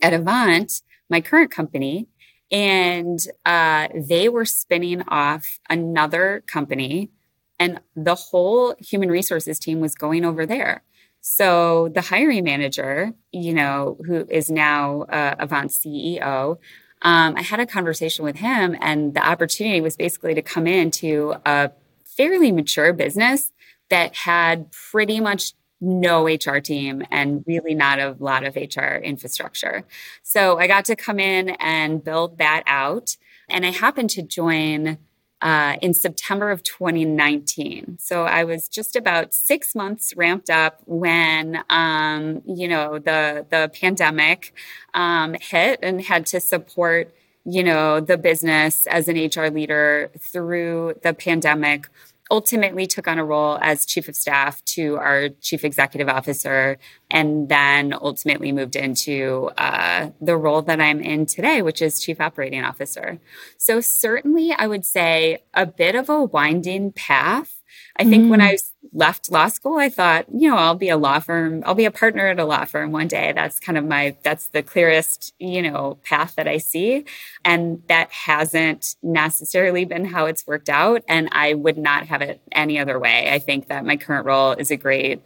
at 0.00 0.14
Avant, 0.14 0.80
my 1.10 1.20
current 1.20 1.50
company, 1.50 2.08
and 2.50 3.18
uh, 3.44 3.88
they 3.94 4.30
were 4.30 4.46
spinning 4.46 5.02
off 5.08 5.58
another 5.68 6.42
company, 6.46 7.10
and 7.58 7.80
the 7.94 8.14
whole 8.14 8.74
human 8.78 9.10
resources 9.10 9.58
team 9.58 9.80
was 9.80 9.94
going 9.94 10.24
over 10.24 10.46
there. 10.46 10.82
So 11.22 11.88
the 11.94 12.00
hiring 12.00 12.42
manager, 12.42 13.12
you 13.30 13.54
know, 13.54 13.96
who 14.04 14.26
is 14.28 14.50
now 14.50 15.02
uh, 15.02 15.36
Avant 15.38 15.70
CEO, 15.70 16.58
um, 17.02 17.34
I 17.36 17.42
had 17.42 17.60
a 17.60 17.66
conversation 17.66 18.24
with 18.24 18.36
him, 18.36 18.76
and 18.80 19.14
the 19.14 19.24
opportunity 19.24 19.80
was 19.80 19.96
basically 19.96 20.34
to 20.34 20.42
come 20.42 20.66
into 20.66 21.34
a 21.46 21.70
fairly 22.04 22.50
mature 22.50 22.92
business 22.92 23.52
that 23.88 24.16
had 24.16 24.72
pretty 24.72 25.20
much 25.20 25.54
no 25.80 26.26
HR 26.26 26.58
team 26.58 27.04
and 27.10 27.44
really 27.46 27.74
not 27.74 28.00
a 28.00 28.16
lot 28.18 28.44
of 28.44 28.56
HR 28.56 28.96
infrastructure. 28.96 29.84
So 30.22 30.58
I 30.58 30.66
got 30.66 30.84
to 30.86 30.96
come 30.96 31.20
in 31.20 31.50
and 31.60 32.02
build 32.02 32.38
that 32.38 32.64
out. 32.66 33.16
And 33.48 33.64
I 33.64 33.70
happened 33.70 34.10
to 34.10 34.22
join 34.22 34.98
uh, 35.42 35.76
in 35.82 35.92
September 35.92 36.50
of 36.50 36.62
2019. 36.62 37.98
So 38.00 38.24
I 38.24 38.44
was 38.44 38.68
just 38.68 38.94
about 38.94 39.34
six 39.34 39.74
months 39.74 40.16
ramped 40.16 40.48
up 40.48 40.80
when 40.86 41.62
um, 41.68 42.42
you 42.46 42.68
know 42.68 42.98
the 42.98 43.44
the 43.50 43.70
pandemic 43.78 44.54
um, 44.94 45.34
hit 45.40 45.80
and 45.82 46.00
had 46.00 46.26
to 46.26 46.40
support 46.40 47.12
you 47.44 47.64
know 47.64 47.98
the 47.98 48.16
business 48.16 48.86
as 48.86 49.08
an 49.08 49.16
HR 49.16 49.48
leader 49.48 50.12
through 50.18 50.94
the 51.02 51.12
pandemic 51.12 51.88
ultimately 52.32 52.86
took 52.86 53.06
on 53.06 53.18
a 53.18 53.24
role 53.24 53.58
as 53.60 53.84
chief 53.84 54.08
of 54.08 54.16
staff 54.16 54.64
to 54.64 54.96
our 54.96 55.28
chief 55.42 55.64
executive 55.64 56.08
officer, 56.08 56.78
and 57.10 57.50
then 57.50 57.92
ultimately 57.92 58.50
moved 58.52 58.74
into 58.74 59.50
uh, 59.58 60.08
the 60.18 60.36
role 60.36 60.62
that 60.62 60.80
I'm 60.80 61.02
in 61.02 61.26
today, 61.26 61.60
which 61.60 61.82
is 61.82 62.00
chief 62.00 62.22
operating 62.22 62.64
officer. 62.64 63.20
So, 63.58 63.82
certainly, 63.82 64.50
I 64.50 64.66
would 64.66 64.86
say 64.86 65.42
a 65.52 65.66
bit 65.66 65.94
of 65.94 66.08
a 66.08 66.24
winding 66.24 66.92
path. 66.92 67.61
I 67.96 68.04
think 68.04 68.26
mm. 68.26 68.30
when 68.30 68.40
I 68.40 68.56
left 68.92 69.30
law 69.30 69.48
school, 69.48 69.78
I 69.78 69.88
thought, 69.88 70.26
you 70.32 70.48
know, 70.48 70.56
I'll 70.56 70.74
be 70.74 70.88
a 70.88 70.96
law 70.96 71.18
firm, 71.18 71.62
I'll 71.64 71.74
be 71.74 71.84
a 71.84 71.90
partner 71.90 72.28
at 72.28 72.38
a 72.38 72.44
law 72.44 72.64
firm 72.64 72.92
one 72.92 73.08
day. 73.08 73.32
That's 73.32 73.60
kind 73.60 73.78
of 73.78 73.84
my, 73.84 74.16
that's 74.22 74.48
the 74.48 74.62
clearest, 74.62 75.34
you 75.38 75.62
know, 75.62 75.98
path 76.02 76.34
that 76.36 76.48
I 76.48 76.58
see. 76.58 77.04
And 77.44 77.82
that 77.88 78.10
hasn't 78.10 78.96
necessarily 79.02 79.84
been 79.84 80.04
how 80.04 80.26
it's 80.26 80.46
worked 80.46 80.68
out. 80.68 81.02
And 81.08 81.28
I 81.32 81.54
would 81.54 81.78
not 81.78 82.06
have 82.06 82.22
it 82.22 82.40
any 82.50 82.78
other 82.78 82.98
way. 82.98 83.30
I 83.30 83.38
think 83.38 83.68
that 83.68 83.84
my 83.84 83.96
current 83.96 84.26
role 84.26 84.52
is 84.52 84.70
a 84.70 84.76
great 84.76 85.22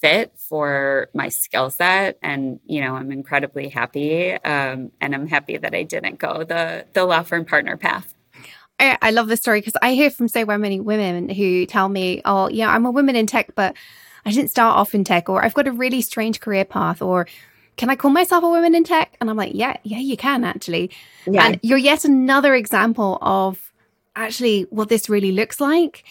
fit 0.00 0.32
for 0.36 1.08
my 1.14 1.28
skill 1.28 1.68
set 1.68 2.18
and 2.22 2.58
you 2.66 2.80
know 2.80 2.94
i'm 2.94 3.12
incredibly 3.12 3.68
happy 3.68 4.32
um, 4.32 4.90
and 5.00 5.14
i'm 5.14 5.26
happy 5.26 5.56
that 5.56 5.74
i 5.74 5.82
didn't 5.82 6.18
go 6.18 6.42
the 6.42 6.86
the 6.94 7.04
law 7.04 7.22
firm 7.22 7.44
partner 7.44 7.76
path 7.76 8.14
I, 8.80 8.98
I 9.02 9.10
love 9.10 9.28
this 9.28 9.40
story 9.40 9.60
because 9.60 9.76
I 9.82 9.92
hear 9.92 10.10
from 10.10 10.28
so 10.28 10.44
many 10.46 10.80
women 10.80 11.28
who 11.28 11.66
tell 11.66 11.88
me, 11.88 12.22
oh, 12.24 12.48
yeah, 12.48 12.70
I'm 12.70 12.86
a 12.86 12.90
woman 12.90 13.14
in 13.14 13.26
tech, 13.26 13.54
but 13.54 13.74
I 14.24 14.32
didn't 14.32 14.50
start 14.50 14.76
off 14.76 14.94
in 14.94 15.04
tech, 15.04 15.28
or 15.28 15.44
I've 15.44 15.54
got 15.54 15.68
a 15.68 15.72
really 15.72 16.02
strange 16.02 16.40
career 16.40 16.64
path, 16.64 17.00
or 17.02 17.26
can 17.76 17.90
I 17.90 17.96
call 17.96 18.10
myself 18.10 18.44
a 18.44 18.48
woman 18.48 18.74
in 18.74 18.84
tech? 18.84 19.16
And 19.20 19.30
I'm 19.30 19.36
like, 19.36 19.52
yeah, 19.54 19.76
yeah, 19.82 19.98
you 19.98 20.16
can 20.16 20.44
actually. 20.44 20.90
Yeah. 21.26 21.46
And 21.46 21.60
you're 21.62 21.78
yet 21.78 22.04
another 22.04 22.54
example 22.54 23.18
of 23.22 23.72
actually 24.16 24.62
what 24.70 24.88
this 24.88 25.08
really 25.08 25.32
looks 25.32 25.60
like. 25.60 26.04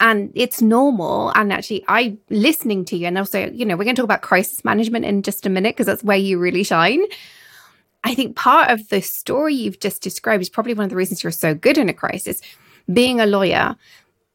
And 0.00 0.32
it's 0.34 0.60
normal. 0.60 1.30
And 1.36 1.52
actually, 1.52 1.84
I 1.86 2.16
listening 2.30 2.84
to 2.86 2.96
you, 2.96 3.06
and 3.06 3.16
also, 3.16 3.48
you 3.50 3.64
know, 3.64 3.76
we're 3.76 3.84
going 3.84 3.94
to 3.94 4.02
talk 4.02 4.06
about 4.06 4.22
crisis 4.22 4.64
management 4.64 5.04
in 5.04 5.22
just 5.22 5.46
a 5.46 5.48
minute 5.50 5.76
because 5.76 5.86
that's 5.86 6.02
where 6.02 6.16
you 6.16 6.38
really 6.38 6.64
shine. 6.64 7.04
I 8.04 8.14
think 8.14 8.36
part 8.36 8.70
of 8.70 8.88
the 8.90 9.00
story 9.00 9.54
you've 9.54 9.80
just 9.80 10.02
described 10.02 10.42
is 10.42 10.50
probably 10.50 10.74
one 10.74 10.84
of 10.84 10.90
the 10.90 10.96
reasons 10.96 11.24
you're 11.24 11.32
so 11.32 11.54
good 11.54 11.78
in 11.78 11.88
a 11.88 11.94
crisis. 11.94 12.42
Being 12.92 13.18
a 13.18 13.26
lawyer, 13.26 13.76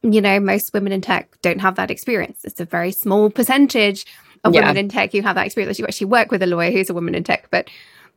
you 0.02 0.20
know, 0.20 0.40
most 0.40 0.72
women 0.72 0.92
in 0.92 1.00
tech 1.00 1.40
don't 1.40 1.60
have 1.60 1.76
that 1.76 1.90
experience. 1.90 2.44
It's 2.44 2.60
a 2.60 2.64
very 2.64 2.90
small 2.90 3.30
percentage 3.30 4.04
of 4.42 4.54
yeah. 4.54 4.62
women 4.62 4.76
in 4.76 4.88
tech 4.88 5.12
who 5.12 5.22
have 5.22 5.36
that 5.36 5.46
experience. 5.46 5.76
That 5.76 5.82
you 5.82 5.86
actually 5.86 6.08
work 6.08 6.32
with 6.32 6.42
a 6.42 6.46
lawyer 6.46 6.72
who's 6.72 6.90
a 6.90 6.94
woman 6.94 7.14
in 7.14 7.22
tech, 7.22 7.46
but 7.50 7.70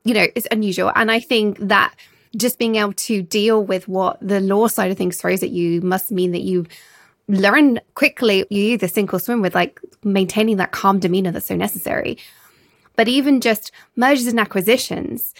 you 0.04 0.14
know, 0.14 0.26
it's 0.36 0.48
unusual. 0.52 0.92
And 0.96 1.12
I 1.12 1.20
think 1.20 1.60
that 1.60 1.94
just 2.36 2.58
being 2.58 2.76
able 2.76 2.94
to 2.94 3.22
deal 3.22 3.64
with 3.64 3.88
what 3.88 4.18
the 4.22 4.40
law 4.40 4.68
side 4.68 4.92
of 4.92 4.98
things 4.98 5.18
throws 5.18 5.44
at 5.44 5.52
you 5.52 5.82
must 5.82 6.12
mean 6.12 6.32
that 6.32 6.42
you 6.42 6.66
learn 7.28 7.80
quickly. 7.94 8.46
You 8.50 8.74
either 8.74 8.88
sink 8.88 9.14
or 9.14 9.20
swim 9.20 9.42
with 9.42 9.54
like 9.54 9.80
maintaining 10.04 10.58
that 10.58 10.72
calm 10.72 11.00
demeanor 11.00 11.32
that's 11.32 11.46
so 11.46 11.56
necessary. 11.56 12.18
But 12.96 13.08
even 13.08 13.42
just 13.42 13.72
mergers 13.96 14.28
and 14.28 14.40
acquisitions 14.40 15.34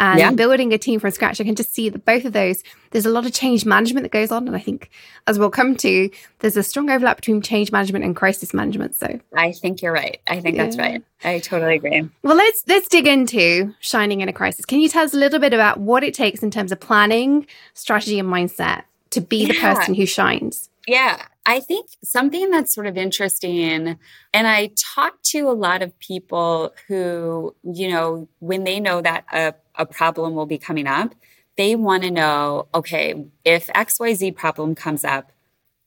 and 0.00 0.18
yeah. 0.18 0.30
building 0.30 0.72
a 0.72 0.78
team 0.78 1.00
from 1.00 1.10
scratch, 1.10 1.40
I 1.40 1.44
can 1.44 1.56
just 1.56 1.74
see 1.74 1.88
that 1.88 2.04
both 2.04 2.24
of 2.24 2.32
those, 2.32 2.62
there's 2.90 3.06
a 3.06 3.10
lot 3.10 3.26
of 3.26 3.32
change 3.32 3.64
management 3.64 4.04
that 4.04 4.12
goes 4.12 4.30
on. 4.30 4.46
And 4.46 4.54
I 4.54 4.60
think, 4.60 4.90
as 5.26 5.38
we'll 5.38 5.50
come 5.50 5.74
to, 5.76 6.08
there's 6.38 6.56
a 6.56 6.62
strong 6.62 6.88
overlap 6.88 7.16
between 7.16 7.42
change 7.42 7.72
management 7.72 8.04
and 8.04 8.14
crisis 8.14 8.54
management. 8.54 8.94
So 8.94 9.18
I 9.34 9.52
think 9.52 9.82
you're 9.82 9.92
right. 9.92 10.20
I 10.28 10.40
think 10.40 10.56
yeah. 10.56 10.64
that's 10.64 10.78
right. 10.78 11.02
I 11.24 11.40
totally 11.40 11.74
agree. 11.74 12.08
Well, 12.22 12.36
let's 12.36 12.62
let's 12.68 12.88
dig 12.88 13.08
into 13.08 13.74
shining 13.80 14.20
in 14.20 14.28
a 14.28 14.32
crisis. 14.32 14.64
Can 14.64 14.80
you 14.80 14.88
tell 14.88 15.04
us 15.04 15.14
a 15.14 15.18
little 15.18 15.40
bit 15.40 15.52
about 15.52 15.80
what 15.80 16.04
it 16.04 16.14
takes 16.14 16.42
in 16.42 16.50
terms 16.50 16.70
of 16.70 16.78
planning, 16.78 17.46
strategy, 17.74 18.20
and 18.20 18.28
mindset 18.28 18.84
to 19.10 19.20
be 19.20 19.46
yeah. 19.46 19.48
the 19.48 19.58
person 19.58 19.94
who 19.94 20.06
shines? 20.06 20.70
Yeah. 20.86 21.22
I 21.48 21.60
think 21.60 21.88
something 22.04 22.50
that's 22.50 22.74
sort 22.74 22.86
of 22.86 22.98
interesting, 22.98 23.96
and 24.34 24.46
I 24.46 24.70
talk 24.76 25.22
to 25.28 25.48
a 25.48 25.56
lot 25.56 25.80
of 25.80 25.98
people 25.98 26.74
who, 26.86 27.56
you 27.62 27.88
know, 27.88 28.28
when 28.38 28.64
they 28.64 28.78
know 28.78 29.00
that 29.00 29.24
a, 29.32 29.54
a 29.74 29.86
problem 29.86 30.34
will 30.34 30.44
be 30.44 30.58
coming 30.58 30.86
up, 30.86 31.14
they 31.56 31.74
want 31.74 32.02
to 32.02 32.10
know, 32.10 32.68
okay, 32.74 33.30
if 33.46 33.68
XYZ 33.68 34.36
problem 34.36 34.74
comes 34.74 35.06
up, 35.06 35.32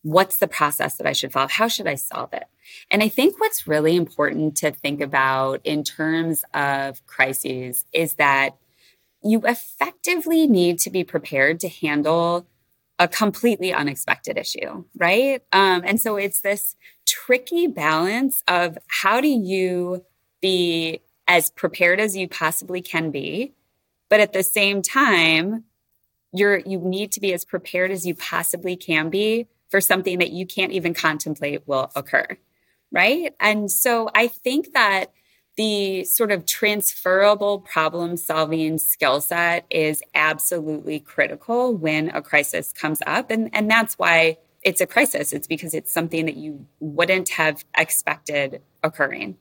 what's 0.02 0.40
the 0.40 0.48
process 0.48 0.96
that 0.98 1.06
I 1.06 1.14
should 1.14 1.32
follow? 1.32 1.48
How 1.48 1.68
should 1.68 1.86
I 1.86 1.94
solve 1.94 2.34
it? 2.34 2.46
And 2.90 3.04
I 3.04 3.08
think 3.08 3.40
what's 3.40 3.68
really 3.68 3.96
important 3.96 4.58
to 4.58 4.72
think 4.72 5.00
about 5.00 5.62
in 5.64 5.84
terms 5.84 6.44
of 6.56 7.06
crises 7.06 7.86
is 7.94 8.16
that 8.16 8.58
you 9.24 9.44
effectively 9.46 10.48
need 10.48 10.80
to 10.80 10.90
be 10.90 11.04
prepared 11.04 11.60
to 11.60 11.70
handle 11.70 12.48
a 13.02 13.08
completely 13.08 13.74
unexpected 13.74 14.38
issue, 14.38 14.86
right? 14.96 15.42
Um, 15.52 15.82
and 15.84 16.00
so 16.00 16.18
it's 16.18 16.42
this 16.42 16.76
tricky 17.08 17.66
balance 17.66 18.44
of 18.48 18.78
how 18.88 19.20
do 19.20 19.28
you 19.28 20.06
be 20.40 21.02
as 21.28 21.50
prepared 21.50 22.00
as 22.00 22.16
you 22.16 22.28
possibly 22.28 22.80
can 22.80 23.10
be, 23.10 23.56
but 24.08 24.20
at 24.20 24.34
the 24.34 24.44
same 24.44 24.84
time, 24.84 25.64
you're 26.32 26.60
you 26.60 26.78
need 26.78 27.12
to 27.14 27.20
be 27.20 27.34
as 27.34 27.44
prepared 27.44 27.90
as 27.90 28.06
you 28.06 28.14
possibly 28.14 28.76
can 28.76 29.10
be 29.10 29.48
for 29.70 29.82
something 29.82 30.20
that 30.20 30.30
you 30.30 30.46
can't 30.46 30.72
even 30.72 30.94
contemplate 30.94 31.68
will 31.68 31.92
occur, 31.96 32.28
right? 32.92 33.34
And 33.40 33.72
so 33.72 34.12
I 34.14 34.28
think 34.28 34.74
that 34.74 35.08
the 35.62 36.04
sort 36.06 36.32
of 36.32 36.48
transferable 36.48 37.60
problem 37.60 38.18
solving 38.18 38.80
skill 38.80 39.22
set 39.22 39.64
is 39.70 40.02
absolutely 40.16 41.00
critical 41.00 41.76
when 41.76 42.10
a 42.10 42.22
crisis 42.24 42.74
comes 42.74 43.00
up. 43.06 43.30
And, 43.30 43.48
and 43.54 43.70
that's 43.70 43.94
why 44.00 44.40
it's 44.64 44.82
a 44.82 44.88
crisis. 44.88 45.34
It's 45.34 45.46
because 45.46 45.76
it's 45.76 45.94
something 45.94 46.26
that 46.26 46.36
you 46.36 46.66
wouldn't 46.80 47.30
have 47.30 47.64
expected 47.78 48.64
occurring. 48.82 49.38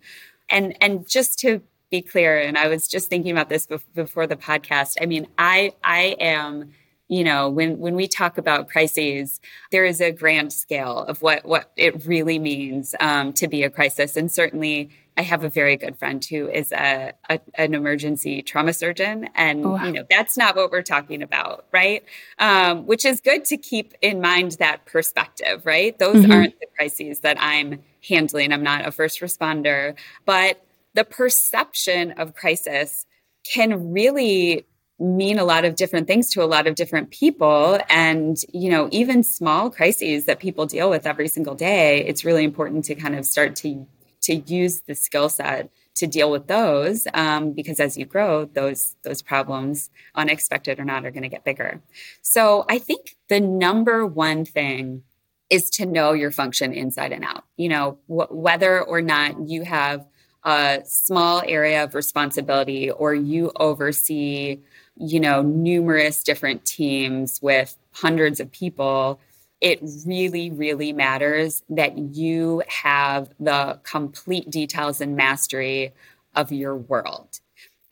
And, 0.50 0.76
and 0.82 1.08
just 1.08 1.38
to 1.38 1.62
be 1.90 2.02
clear, 2.02 2.38
and 2.38 2.58
I 2.58 2.68
was 2.68 2.86
just 2.86 3.08
thinking 3.08 3.32
about 3.32 3.48
this 3.48 3.66
before 3.94 4.26
the 4.26 4.36
podcast. 4.36 4.98
I 5.00 5.06
mean, 5.06 5.26
I, 5.38 5.72
I 5.82 6.16
am 6.20 6.72
you 7.08 7.24
know 7.24 7.50
when 7.50 7.78
when 7.78 7.96
we 7.96 8.06
talk 8.06 8.38
about 8.38 8.68
crises 8.68 9.40
there 9.72 9.84
is 9.84 10.00
a 10.00 10.12
grand 10.12 10.52
scale 10.52 10.98
of 10.98 11.20
what 11.22 11.44
what 11.44 11.72
it 11.76 12.06
really 12.06 12.38
means 12.38 12.94
um, 13.00 13.32
to 13.32 13.48
be 13.48 13.64
a 13.64 13.68
crisis 13.68 14.16
and 14.16 14.30
certainly 14.30 14.90
I 15.20 15.22
have 15.22 15.44
a 15.44 15.50
very 15.50 15.76
good 15.76 15.98
friend 15.98 16.24
who 16.24 16.48
is 16.48 16.72
a, 16.72 17.12
a 17.28 17.38
an 17.54 17.74
emergency 17.74 18.40
trauma 18.40 18.72
surgeon, 18.72 19.28
and 19.34 19.66
oh, 19.66 19.72
wow. 19.72 19.84
you 19.84 19.92
know 19.92 20.06
that's 20.08 20.38
not 20.38 20.56
what 20.56 20.72
we're 20.72 20.80
talking 20.80 21.22
about, 21.22 21.66
right? 21.72 22.02
Um, 22.38 22.86
which 22.86 23.04
is 23.04 23.20
good 23.20 23.44
to 23.46 23.58
keep 23.58 23.92
in 24.00 24.22
mind 24.22 24.52
that 24.52 24.86
perspective, 24.86 25.66
right? 25.66 25.98
Those 25.98 26.22
mm-hmm. 26.22 26.32
aren't 26.32 26.58
the 26.58 26.68
crises 26.74 27.20
that 27.20 27.36
I'm 27.38 27.82
handling. 28.08 28.50
I'm 28.50 28.62
not 28.62 28.88
a 28.88 28.90
first 28.90 29.20
responder, 29.20 29.94
but 30.24 30.64
the 30.94 31.04
perception 31.04 32.12
of 32.12 32.34
crisis 32.34 33.04
can 33.44 33.92
really 33.92 34.64
mean 34.98 35.38
a 35.38 35.44
lot 35.44 35.66
of 35.66 35.76
different 35.76 36.06
things 36.06 36.30
to 36.30 36.42
a 36.42 36.48
lot 36.48 36.66
of 36.66 36.76
different 36.76 37.10
people 37.10 37.78
and 37.90 38.38
you 38.54 38.70
know 38.70 38.88
even 38.90 39.22
small 39.22 39.70
crises 39.70 40.26
that 40.26 40.38
people 40.38 40.66
deal 40.66 40.90
with 40.90 41.06
every 41.06 41.26
single 41.26 41.54
day 41.54 42.04
it's 42.04 42.22
really 42.22 42.44
important 42.44 42.84
to 42.84 42.94
kind 42.94 43.16
of 43.16 43.24
start 43.24 43.56
to 43.56 43.86
to 44.22 44.34
use 44.34 44.82
the 44.82 44.94
skill 44.94 45.28
set 45.28 45.70
to 45.96 46.06
deal 46.06 46.30
with 46.30 46.46
those 46.46 47.06
um, 47.14 47.52
because 47.52 47.78
as 47.80 47.96
you 47.96 48.06
grow 48.06 48.46
those 48.46 48.96
those 49.02 49.22
problems 49.22 49.90
unexpected 50.14 50.78
or 50.78 50.84
not 50.84 51.04
are 51.04 51.10
going 51.10 51.22
to 51.22 51.28
get 51.28 51.44
bigger. 51.44 51.80
So 52.22 52.64
i 52.68 52.78
think 52.78 53.16
the 53.28 53.40
number 53.40 54.06
one 54.06 54.44
thing 54.44 55.02
is 55.50 55.68
to 55.68 55.84
know 55.84 56.12
your 56.12 56.30
function 56.30 56.72
inside 56.72 57.12
and 57.12 57.24
out. 57.24 57.44
You 57.56 57.68
know 57.68 57.98
wh- 58.06 58.32
whether 58.32 58.80
or 58.80 59.02
not 59.02 59.48
you 59.48 59.62
have 59.64 60.06
a 60.44 60.80
small 60.86 61.42
area 61.46 61.84
of 61.84 61.94
responsibility 61.94 62.90
or 62.90 63.14
you 63.14 63.52
oversee 63.56 64.60
you 64.96 65.20
know 65.20 65.42
numerous 65.42 66.22
different 66.22 66.64
teams 66.64 67.40
with 67.42 67.76
hundreds 67.92 68.40
of 68.40 68.50
people 68.50 69.20
it 69.60 69.80
really, 70.06 70.50
really 70.50 70.92
matters 70.92 71.62
that 71.68 71.98
you 71.98 72.62
have 72.68 73.28
the 73.38 73.78
complete 73.82 74.50
details 74.50 75.00
and 75.00 75.16
mastery 75.16 75.92
of 76.34 76.50
your 76.52 76.76
world. 76.76 77.40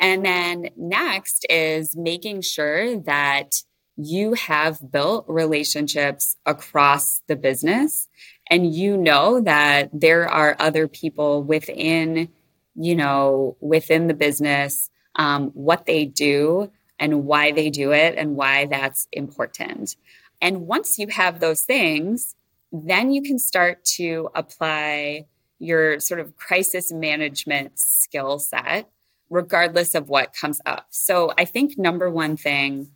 And 0.00 0.25
then 0.25 0.70
next 0.76 1.44
is 1.50 1.96
making 1.96 2.42
sure 2.42 2.98
that 3.00 3.62
you 3.96 4.34
have 4.34 4.92
built 4.92 5.25
relationships 5.28 6.37
across 6.46 7.20
the 7.26 7.34
business 7.34 8.08
and 8.48 8.72
you 8.72 8.96
know 8.96 9.40
that 9.40 9.90
there 9.92 10.28
are 10.28 10.56
other 10.60 10.87
people 10.87 11.42
within 11.42 12.28
you 12.76 12.94
know 12.94 13.56
within 13.60 14.06
the 14.06 14.14
business 14.14 14.88
um, 15.16 15.48
what 15.48 15.87
they 15.87 16.04
do 16.04 16.70
and 17.00 17.25
why 17.25 17.50
they 17.50 17.70
do 17.70 17.92
it 17.92 18.14
and 18.16 18.37
why 18.37 18.66
that's 18.66 19.08
important 19.10 19.96
and 20.40 20.66
once 20.66 20.99
you 20.99 21.09
have 21.09 21.40
those 21.40 21.62
things 21.62 22.35
then 22.73 23.11
you 23.11 23.23
can 23.23 23.38
start 23.38 23.85
to 23.85 24.28
apply 24.35 25.25
your 25.59 25.99
sort 26.00 26.21
of 26.21 26.37
crisis 26.37 26.92
management 26.92 27.78
skill 27.78 28.38
set 28.38 28.90
regardless 29.30 29.95
of 29.95 30.09
what 30.09 30.33
comes 30.33 30.61
up. 30.66 30.87
So 30.90 31.33
i 31.38 31.45
think 31.45 31.78
number 31.78 32.11
one 32.11 32.37
thing 32.37 32.90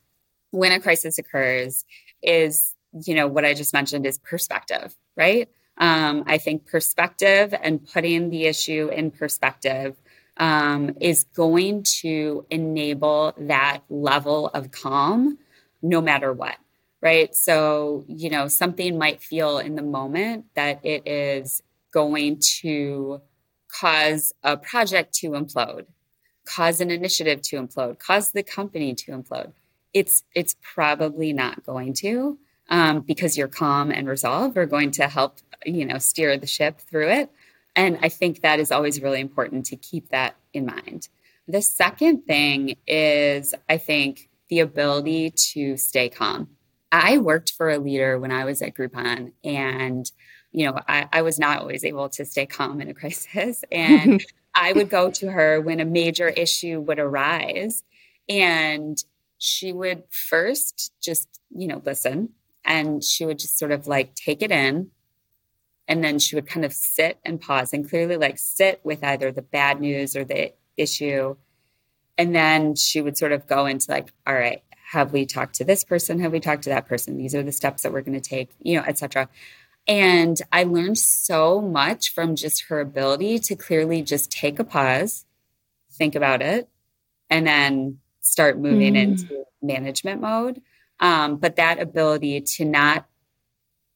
when 0.50 0.72
a 0.72 0.80
crisis 0.80 1.18
occurs 1.18 1.84
is 2.22 2.74
you 3.06 3.14
know 3.14 3.26
what 3.26 3.44
i 3.44 3.54
just 3.54 3.72
mentioned 3.72 4.06
is 4.06 4.18
perspective 4.18 4.94
right? 5.16 5.48
Um, 5.78 6.24
i 6.26 6.38
think 6.38 6.66
perspective 6.66 7.54
and 7.60 7.86
putting 7.86 8.30
the 8.30 8.44
issue 8.44 8.88
in 8.92 9.10
perspective 9.10 9.96
um, 10.38 10.96
is 11.00 11.24
going 11.24 11.82
to 12.00 12.46
enable 12.50 13.34
that 13.38 13.80
level 13.90 14.48
of 14.48 14.70
calm 14.70 15.38
no 15.82 16.00
matter 16.00 16.32
what 16.32 16.56
right? 17.02 17.34
So 17.34 18.04
you 18.06 18.30
know 18.30 18.48
something 18.48 18.96
might 18.96 19.20
feel 19.20 19.58
in 19.58 19.74
the 19.74 19.82
moment 19.82 20.46
that 20.54 20.84
it 20.84 21.06
is 21.06 21.62
going 21.92 22.40
to 22.60 23.20
cause 23.68 24.32
a 24.42 24.56
project 24.56 25.14
to 25.14 25.30
implode 25.30 25.86
cause 26.44 26.80
an 26.80 26.90
initiative 26.90 27.40
to 27.40 27.56
implode 27.56 27.98
cause 27.98 28.32
the 28.32 28.42
company 28.42 28.94
to 28.94 29.12
implode. 29.12 29.52
It's 29.92 30.22
it's 30.34 30.56
probably 30.62 31.32
not 31.32 31.64
going 31.64 31.94
to 31.94 32.38
um, 32.68 33.00
because 33.00 33.36
your 33.36 33.48
calm 33.48 33.90
and 33.90 34.08
resolve 34.08 34.56
are 34.56 34.66
going 34.66 34.92
to 34.92 35.08
help 35.08 35.38
you 35.66 35.84
know 35.84 35.98
steer 35.98 36.36
the 36.38 36.46
ship 36.46 36.80
through 36.80 37.10
it. 37.10 37.30
And 37.74 37.98
i 38.02 38.08
think 38.08 38.42
that 38.42 38.60
is 38.60 38.70
always 38.70 39.00
really 39.00 39.20
important 39.20 39.66
to 39.66 39.76
keep 39.76 40.08
that 40.10 40.36
in 40.52 40.66
mind. 40.66 41.08
The 41.48 41.62
second 41.62 42.22
thing 42.22 42.76
is 42.86 43.54
i 43.68 43.76
think 43.76 44.28
the 44.48 44.60
ability 44.60 45.30
to 45.52 45.76
stay 45.76 46.08
calm 46.08 46.48
i 46.92 47.18
worked 47.18 47.52
for 47.52 47.70
a 47.70 47.78
leader 47.78 48.18
when 48.18 48.30
i 48.30 48.44
was 48.44 48.62
at 48.62 48.74
groupon 48.74 49.32
and 49.42 50.12
you 50.52 50.66
know 50.66 50.78
i, 50.86 51.08
I 51.12 51.22
was 51.22 51.38
not 51.38 51.58
always 51.58 51.84
able 51.84 52.08
to 52.10 52.24
stay 52.24 52.46
calm 52.46 52.80
in 52.80 52.88
a 52.88 52.94
crisis 53.02 53.64
and 53.72 54.24
i 54.54 54.72
would 54.72 54.90
go 54.90 55.10
to 55.10 55.32
her 55.32 55.60
when 55.60 55.80
a 55.80 55.84
major 55.84 56.28
issue 56.28 56.78
would 56.80 57.00
arise 57.00 57.82
and 58.28 59.02
she 59.42 59.72
would 59.72 60.04
first 60.10 60.92
just, 61.02 61.40
you 61.50 61.66
know, 61.66 61.82
listen 61.84 62.28
and 62.64 63.02
she 63.02 63.26
would 63.26 63.40
just 63.40 63.58
sort 63.58 63.72
of 63.72 63.88
like 63.88 64.14
take 64.14 64.40
it 64.40 64.52
in. 64.52 64.90
And 65.88 66.04
then 66.04 66.20
she 66.20 66.36
would 66.36 66.46
kind 66.46 66.64
of 66.64 66.72
sit 66.72 67.18
and 67.24 67.40
pause 67.40 67.72
and 67.72 67.88
clearly 67.88 68.16
like 68.16 68.38
sit 68.38 68.80
with 68.84 69.02
either 69.02 69.32
the 69.32 69.42
bad 69.42 69.80
news 69.80 70.14
or 70.14 70.24
the 70.24 70.52
issue. 70.76 71.34
And 72.16 72.32
then 72.34 72.76
she 72.76 73.00
would 73.00 73.18
sort 73.18 73.32
of 73.32 73.48
go 73.48 73.66
into 73.66 73.90
like, 73.90 74.12
all 74.28 74.34
right, 74.34 74.62
have 74.92 75.10
we 75.10 75.24
talked 75.24 75.54
to 75.54 75.64
this 75.64 75.84
person? 75.84 76.20
Have 76.20 76.32
we 76.32 76.40
talked 76.40 76.64
to 76.64 76.68
that 76.68 76.86
person? 76.86 77.16
These 77.16 77.34
are 77.34 77.42
the 77.42 77.50
steps 77.50 77.82
that 77.82 77.92
we're 77.92 78.02
going 78.02 78.20
to 78.20 78.28
take, 78.28 78.50
you 78.60 78.76
know, 78.76 78.84
etc. 78.86 79.26
And 79.88 80.36
I 80.52 80.64
learned 80.64 80.98
so 80.98 81.62
much 81.62 82.12
from 82.12 82.36
just 82.36 82.64
her 82.64 82.78
ability 82.78 83.38
to 83.38 83.56
clearly 83.56 84.02
just 84.02 84.30
take 84.30 84.58
a 84.58 84.64
pause, 84.64 85.24
think 85.90 86.14
about 86.14 86.42
it, 86.42 86.68
and 87.30 87.46
then 87.46 88.00
start 88.20 88.58
moving 88.58 88.92
mm. 88.92 89.02
into 89.02 89.46
management 89.62 90.20
mode. 90.20 90.60
Um, 91.00 91.38
but 91.38 91.56
that 91.56 91.80
ability 91.80 92.42
to 92.42 92.66
not, 92.66 93.06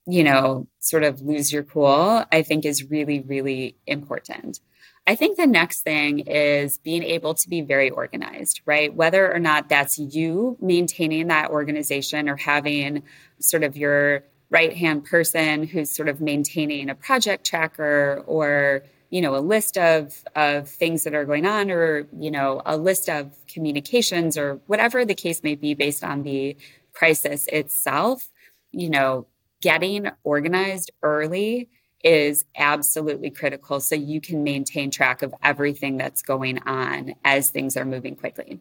you 0.06 0.24
know, 0.24 0.66
sort 0.80 1.04
of 1.04 1.20
lose 1.20 1.52
your 1.52 1.62
cool, 1.62 2.24
I 2.32 2.40
think 2.40 2.64
is 2.64 2.88
really, 2.88 3.20
really 3.20 3.76
important. 3.86 4.60
I 5.06 5.14
think 5.14 5.36
the 5.36 5.46
next 5.46 5.82
thing 5.82 6.20
is 6.20 6.78
being 6.78 7.04
able 7.04 7.34
to 7.34 7.48
be 7.48 7.60
very 7.60 7.90
organized, 7.90 8.60
right? 8.66 8.92
Whether 8.92 9.32
or 9.32 9.38
not 9.38 9.68
that's 9.68 9.98
you 9.98 10.58
maintaining 10.60 11.28
that 11.28 11.50
organization 11.50 12.28
or 12.28 12.36
having 12.36 13.04
sort 13.38 13.62
of 13.62 13.76
your 13.76 14.24
right 14.50 14.76
hand 14.76 15.04
person 15.04 15.64
who's 15.64 15.90
sort 15.90 16.08
of 16.08 16.20
maintaining 16.20 16.88
a 16.88 16.94
project 16.94 17.46
tracker 17.46 18.22
or 18.26 18.82
you 19.10 19.20
know 19.20 19.36
a 19.36 19.38
list 19.38 19.78
of 19.78 20.24
of 20.34 20.68
things 20.68 21.04
that 21.04 21.14
are 21.14 21.24
going 21.24 21.46
on 21.46 21.70
or 21.70 22.06
you 22.18 22.30
know 22.30 22.62
a 22.64 22.76
list 22.76 23.08
of 23.08 23.32
communications 23.46 24.36
or 24.36 24.60
whatever 24.66 25.04
the 25.04 25.14
case 25.14 25.42
may 25.42 25.54
be 25.54 25.74
based 25.74 26.04
on 26.04 26.22
the 26.22 26.56
crisis 26.92 27.46
itself 27.48 28.28
you 28.72 28.88
know 28.88 29.26
getting 29.60 30.08
organized 30.22 30.90
early 31.02 31.68
is 32.04 32.44
absolutely 32.56 33.30
critical 33.30 33.80
so 33.80 33.94
you 33.94 34.20
can 34.20 34.44
maintain 34.44 34.90
track 34.90 35.22
of 35.22 35.34
everything 35.42 35.96
that's 35.96 36.22
going 36.22 36.58
on 36.66 37.14
as 37.24 37.50
things 37.50 37.76
are 37.76 37.84
moving 37.84 38.14
quickly 38.14 38.60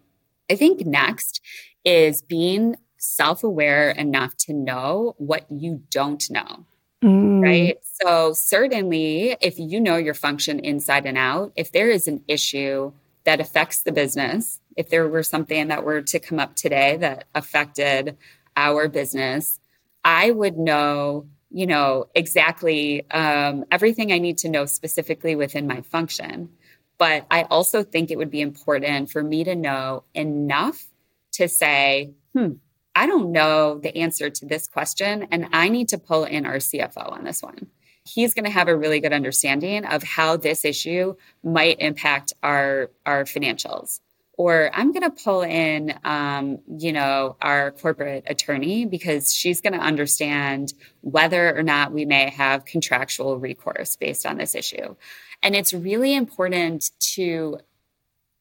i 0.50 0.56
think 0.56 0.86
next 0.86 1.42
is 1.84 2.22
being 2.22 2.76
self-aware 2.98 3.92
enough 3.92 4.36
to 4.38 4.54
know 4.54 5.14
what 5.18 5.46
you 5.50 5.82
don't 5.92 6.30
know 6.30 6.66
Mm. 7.06 7.44
Right. 7.44 7.78
So, 7.84 8.34
certainly, 8.34 9.38
if 9.40 9.60
you 9.60 9.80
know 9.80 9.98
your 9.98 10.16
function 10.16 10.60
inside 10.60 11.06
and 11.06 11.18
out, 11.18 11.52
if 11.56 11.72
there 11.72 11.90
is 11.90 12.08
an 12.08 12.24
issue 12.28 12.94
that 13.26 13.40
affects 13.40 13.84
the 13.84 13.92
business, 13.92 14.60
if 14.76 14.90
there 14.90 15.08
were 15.08 15.24
something 15.24 15.68
that 15.68 15.84
were 15.84 16.02
to 16.02 16.20
come 16.20 16.40
up 16.40 16.56
today 16.56 16.98
that 16.98 17.26
affected 17.36 18.18
our 18.58 18.88
business, 18.88 19.60
I 20.04 20.32
would 20.32 20.58
know, 20.58 21.28
you 21.50 21.68
know, 21.68 22.06
exactly 22.16 23.10
um, 23.12 23.66
everything 23.72 24.12
I 24.12 24.18
need 24.18 24.40
to 24.40 24.50
know 24.50 24.66
specifically 24.66 25.36
within 25.36 25.68
my 25.68 25.82
function. 25.82 26.50
But 26.98 27.26
I 27.30 27.44
also 27.44 27.84
think 27.84 28.10
it 28.10 28.18
would 28.18 28.32
be 28.32 28.42
important 28.42 29.12
for 29.12 29.22
me 29.24 29.44
to 29.44 29.56
know 29.56 30.04
enough 30.14 30.86
to 31.34 31.48
say, 31.48 32.14
hmm, 32.34 32.54
I 32.96 33.08
don't 33.08 33.32
know 33.32 33.78
the 33.80 33.96
answer 33.98 34.30
to 34.30 34.46
this 34.46 34.68
question, 34.68 35.28
and 35.32 35.50
I 35.52 35.68
need 35.68 35.90
to 35.90 35.98
pull 35.98 36.24
in 36.24 36.46
our 36.46 36.56
CFO 36.56 37.12
on 37.12 37.26
this 37.26 37.44
one. 37.44 37.68
He's 38.08 38.34
going 38.34 38.46
to 38.46 38.52
have 38.52 38.68
a 38.68 38.78
really 38.78 39.00
good 39.00 39.12
understanding 39.12 39.84
of 39.84 40.04
how 40.04 40.38
this 40.38 40.64
issue 40.64 41.16
might 41.44 41.80
impact 41.80 42.34
our, 42.42 42.92
our 43.06 43.26
financials. 43.26 44.00
Or 44.38 44.70
I'm 44.74 44.92
going 44.92 45.10
to 45.10 45.24
pull 45.24 45.44
in, 45.44 45.98
um, 46.04 46.60
you 46.68 46.92
know, 46.92 47.38
our 47.42 47.72
corporate 47.72 48.26
attorney 48.28 48.86
because 48.86 49.34
she's 49.34 49.62
going 49.62 49.74
to 49.74 49.80
understand 49.80 50.74
whether 51.02 51.58
or 51.58 51.64
not 51.64 51.94
we 51.94 52.06
may 52.06 52.30
have 52.32 52.66
contractual 52.66 53.40
recourse 53.40 53.96
based 53.96 54.26
on 54.26 54.38
this 54.38 54.54
issue. 54.54 54.96
And 55.42 55.56
it's 55.56 55.74
really 55.74 56.14
important 56.14 56.92
to 57.14 57.60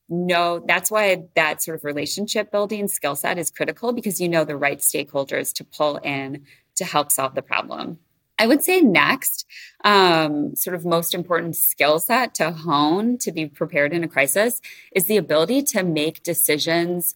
know 0.09 0.63
that's 0.67 0.91
why 0.91 1.25
that 1.35 1.63
sort 1.63 1.77
of 1.77 1.85
relationship 1.85 2.51
building 2.51 2.89
skill 2.89 3.17
set 3.17 3.39
is 3.39 3.51
critical 3.51 3.93
because 3.93 4.21
you 4.21 4.29
know 4.29 4.45
the 4.45 4.57
right 4.57 4.79
stakeholders 4.79 5.53
to 5.55 5.65
pull 5.65 5.97
in 5.99 6.45
to 6.77 6.85
help 6.85 7.11
solve 7.11 7.35
the 7.35 7.43
problem. 7.43 7.99
I 8.39 8.47
would 8.47 8.63
say 8.63 8.81
next, 8.81 9.47
um, 9.85 10.57
sort 10.57 10.75
of 10.75 10.85
most 10.85 11.15
important 11.15 11.57
skill 11.57 12.01
set 12.01 12.35
to 12.35 12.51
hone 12.51 13.19
to 13.19 13.31
be 13.31 13.47
prepared 13.47 13.93
in 13.93 14.03
a 14.03 14.09
crisis 14.09 14.61
is 14.93 15.07
the 15.07 15.17
ability 15.17 15.63
to 15.63 15.83
make 15.83 16.23
decisions 16.23 17.15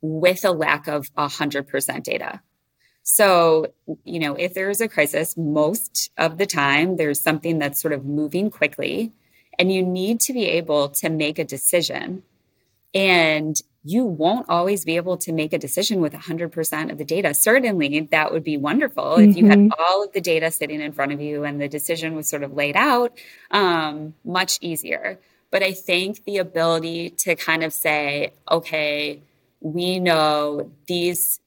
with 0.00 0.44
a 0.44 0.52
lack 0.52 0.86
of 0.86 1.12
100% 1.14 2.02
data. 2.02 2.42
So, 3.02 3.72
you 4.04 4.18
know, 4.18 4.34
if 4.34 4.52
there 4.52 4.68
is 4.68 4.82
a 4.82 4.88
crisis, 4.88 5.36
most 5.36 6.10
of 6.18 6.36
the 6.36 6.44
time 6.44 6.96
there's 6.96 7.22
something 7.22 7.58
that's 7.58 7.80
sort 7.80 7.94
of 7.94 8.04
moving 8.04 8.50
quickly 8.50 9.12
and 9.58 9.72
you 9.72 9.82
need 9.82 10.20
to 10.20 10.32
be 10.32 10.44
able 10.44 10.90
to 10.90 11.08
make 11.08 11.38
a 11.38 11.44
decision. 11.44 12.22
And 12.94 13.60
you 13.88 14.04
won't 14.04 14.50
always 14.50 14.84
be 14.84 14.96
able 14.96 15.16
to 15.16 15.32
make 15.32 15.54
a 15.54 15.58
decision 15.58 16.02
with 16.02 16.12
100% 16.12 16.92
of 16.92 16.98
the 16.98 17.04
data. 17.04 17.32
Certainly, 17.32 18.00
that 18.10 18.32
would 18.32 18.44
be 18.44 18.58
wonderful 18.58 19.04
mm-hmm. 19.04 19.30
if 19.30 19.36
you 19.36 19.46
had 19.46 19.58
mm-hmm. 19.58 19.80
all 19.80 20.04
of 20.04 20.12
the 20.12 20.20
data 20.20 20.50
sitting 20.50 20.82
in 20.82 20.92
front 20.92 21.12
of 21.12 21.22
you 21.22 21.44
and 21.44 21.58
the 21.58 21.68
decision 21.68 22.14
was 22.14 22.28
sort 22.28 22.42
of 22.42 22.52
laid 22.52 22.76
out, 22.76 23.18
um, 23.50 24.12
much 24.24 24.58
easier. 24.60 25.18
But 25.50 25.62
I 25.62 25.72
think 25.72 26.24
the 26.26 26.36
ability 26.36 27.10
to 27.24 27.34
kind 27.34 27.64
of 27.64 27.72
say, 27.72 28.34
okay, 28.50 29.22
we 29.60 30.00
know 30.00 30.70
these 30.86 31.40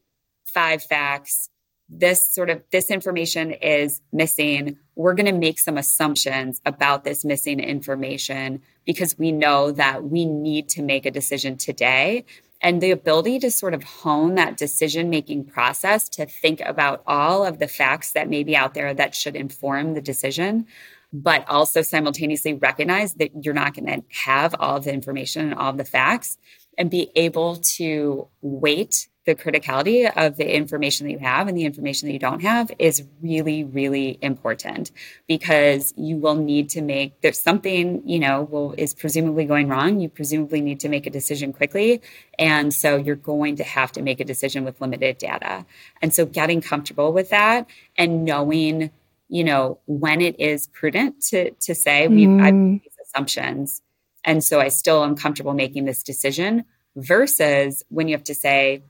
five 0.45 0.81
facts 0.81 1.51
this 1.91 2.33
sort 2.33 2.49
of 2.49 2.63
this 2.71 2.89
information 2.89 3.51
is 3.51 4.01
missing 4.13 4.77
we're 4.95 5.13
going 5.13 5.25
to 5.25 5.31
make 5.31 5.59
some 5.59 5.77
assumptions 5.77 6.61
about 6.65 7.03
this 7.03 7.23
missing 7.23 7.59
information 7.59 8.61
because 8.85 9.17
we 9.17 9.31
know 9.31 9.71
that 9.71 10.03
we 10.03 10.25
need 10.25 10.69
to 10.69 10.81
make 10.81 11.05
a 11.05 11.11
decision 11.11 11.57
today. 11.57 12.25
And 12.61 12.79
the 12.81 12.91
ability 12.91 13.39
to 13.39 13.49
sort 13.49 13.73
of 13.73 13.83
hone 13.83 14.35
that 14.35 14.57
decision 14.57 15.09
making 15.09 15.45
process 15.45 16.07
to 16.09 16.25
think 16.25 16.61
about 16.61 17.01
all 17.07 17.45
of 17.45 17.57
the 17.57 17.67
facts 17.67 18.11
that 18.11 18.29
may 18.29 18.43
be 18.43 18.55
out 18.55 18.73
there 18.73 18.93
that 18.93 19.15
should 19.15 19.35
inform 19.35 19.93
the 19.93 20.01
decision 20.01 20.67
but 21.13 21.47
also 21.49 21.81
simultaneously 21.81 22.53
recognize 22.53 23.15
that 23.15 23.31
you're 23.43 23.53
not 23.53 23.73
going 23.73 23.85
to 23.85 24.03
have 24.09 24.55
all 24.59 24.77
of 24.77 24.85
the 24.85 24.93
information 24.93 25.47
and 25.47 25.55
all 25.55 25.71
of 25.71 25.77
the 25.77 25.85
facts 25.85 26.37
and 26.77 26.89
be 26.89 27.11
able 27.15 27.57
to 27.57 28.27
wait 28.41 29.07
the 29.25 29.35
criticality 29.35 30.11
of 30.15 30.37
the 30.37 30.55
information 30.55 31.05
that 31.05 31.13
you 31.13 31.19
have 31.19 31.47
and 31.47 31.55
the 31.55 31.65
information 31.65 32.07
that 32.07 32.13
you 32.13 32.19
don't 32.19 32.41
have 32.41 32.71
is 32.79 33.03
really 33.21 33.63
really 33.63 34.17
important 34.21 34.91
because 35.27 35.93
you 35.95 36.17
will 36.17 36.35
need 36.35 36.69
to 36.69 36.81
make 36.81 37.21
there's 37.21 37.39
something 37.39 38.01
you 38.05 38.19
know 38.19 38.43
will 38.43 38.73
is 38.77 38.93
presumably 38.93 39.45
going 39.45 39.67
wrong. 39.67 39.99
You 39.99 40.09
presumably 40.09 40.61
need 40.61 40.79
to 40.81 40.89
make 40.89 41.05
a 41.05 41.09
decision 41.09 41.53
quickly. 41.53 42.01
And 42.39 42.73
so 42.73 42.95
you're 42.95 43.15
going 43.15 43.57
to 43.57 43.63
have 43.63 43.91
to 43.93 44.01
make 44.01 44.19
a 44.19 44.25
decision 44.25 44.63
with 44.63 44.81
limited 44.81 45.17
data. 45.17 45.65
And 46.01 46.13
so 46.13 46.25
getting 46.25 46.61
comfortable 46.61 47.13
with 47.13 47.29
that 47.29 47.67
and 47.97 48.25
knowing 48.25 48.91
you 49.29 49.43
know 49.43 49.79
when 49.85 50.21
it 50.21 50.39
is 50.39 50.67
prudent 50.67 51.21
to 51.27 51.51
to 51.51 51.75
say 51.75 52.07
we 52.07 52.25
mm. 52.25 52.41
i've 52.41 52.53
made 52.53 52.81
these 52.83 52.97
assumptions. 53.05 53.81
And 54.23 54.43
so 54.43 54.59
i 54.59 54.69
still 54.69 55.03
am 55.03 55.15
comfortable 55.15 55.53
making 55.53 55.85
this 55.85 56.01
decision 56.01 56.65
versus 56.95 57.83
when 57.89 58.07
you 58.07 58.15
have 58.15 58.23
to 58.25 58.35
say 58.35 58.83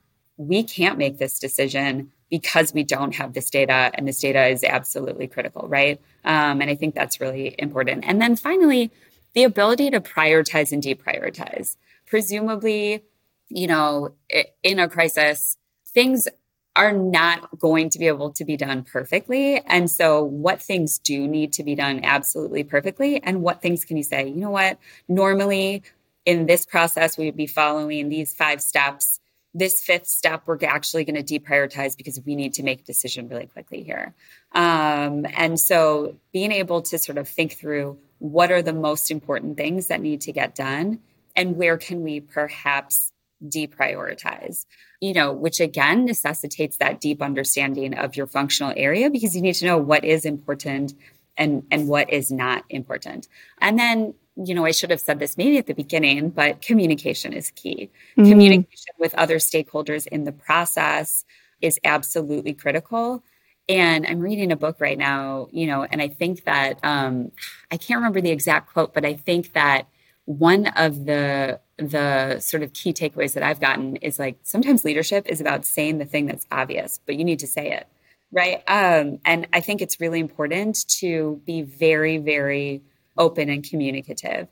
we 0.48 0.62
can't 0.62 0.98
make 0.98 1.18
this 1.18 1.38
decision 1.38 2.10
because 2.30 2.72
we 2.72 2.82
don't 2.82 3.14
have 3.14 3.34
this 3.34 3.50
data 3.50 3.90
and 3.94 4.08
this 4.08 4.20
data 4.20 4.46
is 4.46 4.64
absolutely 4.64 5.26
critical 5.26 5.68
right? 5.68 6.00
Um, 6.24 6.60
and 6.60 6.70
i 6.70 6.74
think 6.74 6.94
that's 6.94 7.20
really 7.20 7.54
important. 7.58 8.04
And 8.06 8.20
then 8.20 8.36
finally 8.36 8.90
the 9.34 9.44
ability 9.44 9.90
to 9.90 10.00
prioritize 10.00 10.72
and 10.72 10.82
deprioritize. 10.82 11.76
Presumably 12.06 13.04
you 13.48 13.66
know 13.66 14.14
in 14.62 14.78
a 14.78 14.88
crisis 14.88 15.58
things 15.86 16.26
are 16.74 16.92
not 16.92 17.58
going 17.58 17.90
to 17.90 17.98
be 17.98 18.06
able 18.06 18.30
to 18.32 18.46
be 18.46 18.56
done 18.56 18.82
perfectly. 18.82 19.60
And 19.66 19.90
so 19.90 20.24
what 20.24 20.62
things 20.62 20.98
do 20.98 21.28
need 21.28 21.52
to 21.54 21.62
be 21.62 21.74
done 21.74 22.00
absolutely 22.02 22.64
perfectly 22.64 23.22
and 23.22 23.42
what 23.42 23.60
things 23.60 23.84
can 23.84 23.98
you 23.98 24.02
say 24.02 24.26
you 24.28 24.36
know 24.36 24.50
what? 24.50 24.78
Normally 25.08 25.82
in 26.24 26.46
this 26.46 26.64
process 26.64 27.18
we 27.18 27.26
would 27.26 27.36
be 27.36 27.46
following 27.46 28.08
these 28.08 28.34
five 28.34 28.62
steps 28.62 29.20
this 29.54 29.82
fifth 29.82 30.06
step 30.06 30.42
we're 30.46 30.58
actually 30.62 31.04
going 31.04 31.22
to 31.22 31.40
deprioritize 31.40 31.96
because 31.96 32.20
we 32.24 32.34
need 32.34 32.54
to 32.54 32.62
make 32.62 32.80
a 32.80 32.84
decision 32.84 33.28
really 33.28 33.46
quickly 33.46 33.82
here. 33.82 34.14
Um, 34.52 35.26
and 35.34 35.60
so 35.60 36.16
being 36.32 36.52
able 36.52 36.82
to 36.82 36.98
sort 36.98 37.18
of 37.18 37.28
think 37.28 37.52
through 37.52 37.98
what 38.18 38.50
are 38.50 38.62
the 38.62 38.72
most 38.72 39.10
important 39.10 39.56
things 39.56 39.88
that 39.88 40.00
need 40.00 40.22
to 40.22 40.32
get 40.32 40.54
done 40.54 41.00
and 41.36 41.56
where 41.56 41.76
can 41.76 42.02
we 42.02 42.20
perhaps 42.20 43.12
deprioritize 43.44 44.66
you 45.00 45.12
know 45.12 45.32
which 45.32 45.58
again 45.58 46.04
necessitates 46.04 46.76
that 46.76 47.00
deep 47.00 47.20
understanding 47.20 47.92
of 47.92 48.14
your 48.14 48.28
functional 48.28 48.72
area 48.76 49.10
because 49.10 49.34
you 49.34 49.42
need 49.42 49.54
to 49.54 49.66
know 49.66 49.76
what 49.76 50.04
is 50.04 50.24
important 50.24 50.94
and 51.36 51.64
and 51.70 51.88
what 51.88 52.10
is 52.10 52.30
not 52.30 52.64
important. 52.68 53.28
And 53.58 53.78
then 53.78 54.14
you 54.36 54.54
know, 54.54 54.64
I 54.64 54.70
should 54.70 54.90
have 54.90 55.00
said 55.00 55.18
this 55.18 55.36
maybe 55.36 55.58
at 55.58 55.66
the 55.66 55.74
beginning, 55.74 56.30
but 56.30 56.62
communication 56.62 57.32
is 57.32 57.50
key. 57.50 57.90
Mm-hmm. 58.16 58.30
Communication 58.30 58.94
with 58.98 59.14
other 59.14 59.36
stakeholders 59.36 60.06
in 60.06 60.24
the 60.24 60.32
process 60.32 61.24
is 61.60 61.78
absolutely 61.84 62.54
critical. 62.54 63.22
And 63.68 64.06
I'm 64.06 64.20
reading 64.20 64.50
a 64.50 64.56
book 64.56 64.76
right 64.80 64.98
now, 64.98 65.48
you 65.52 65.66
know, 65.66 65.84
and 65.84 66.02
I 66.02 66.08
think 66.08 66.44
that 66.44 66.78
um, 66.82 67.30
I 67.70 67.76
can't 67.76 67.98
remember 67.98 68.20
the 68.20 68.30
exact 68.30 68.72
quote, 68.72 68.92
but 68.92 69.04
I 69.04 69.14
think 69.14 69.52
that 69.52 69.86
one 70.24 70.66
of 70.68 71.04
the 71.04 71.60
the 71.78 72.38
sort 72.38 72.62
of 72.62 72.72
key 72.72 72.92
takeaways 72.92 73.34
that 73.34 73.42
I've 73.42 73.60
gotten 73.60 73.96
is 73.96 74.18
like 74.18 74.38
sometimes 74.42 74.84
leadership 74.84 75.26
is 75.26 75.40
about 75.40 75.64
saying 75.64 75.98
the 75.98 76.04
thing 76.04 76.26
that's 76.26 76.46
obvious, 76.50 77.00
but 77.06 77.16
you 77.16 77.24
need 77.24 77.40
to 77.40 77.46
say 77.46 77.72
it, 77.72 77.86
right? 78.30 78.62
Um, 78.68 79.18
and 79.24 79.48
I 79.52 79.60
think 79.60 79.82
it's 79.82 80.00
really 80.00 80.20
important 80.20 80.88
to 80.98 81.40
be 81.44 81.62
very, 81.62 82.18
very 82.18 82.82
open 83.16 83.48
and 83.48 83.68
communicative. 83.68 84.48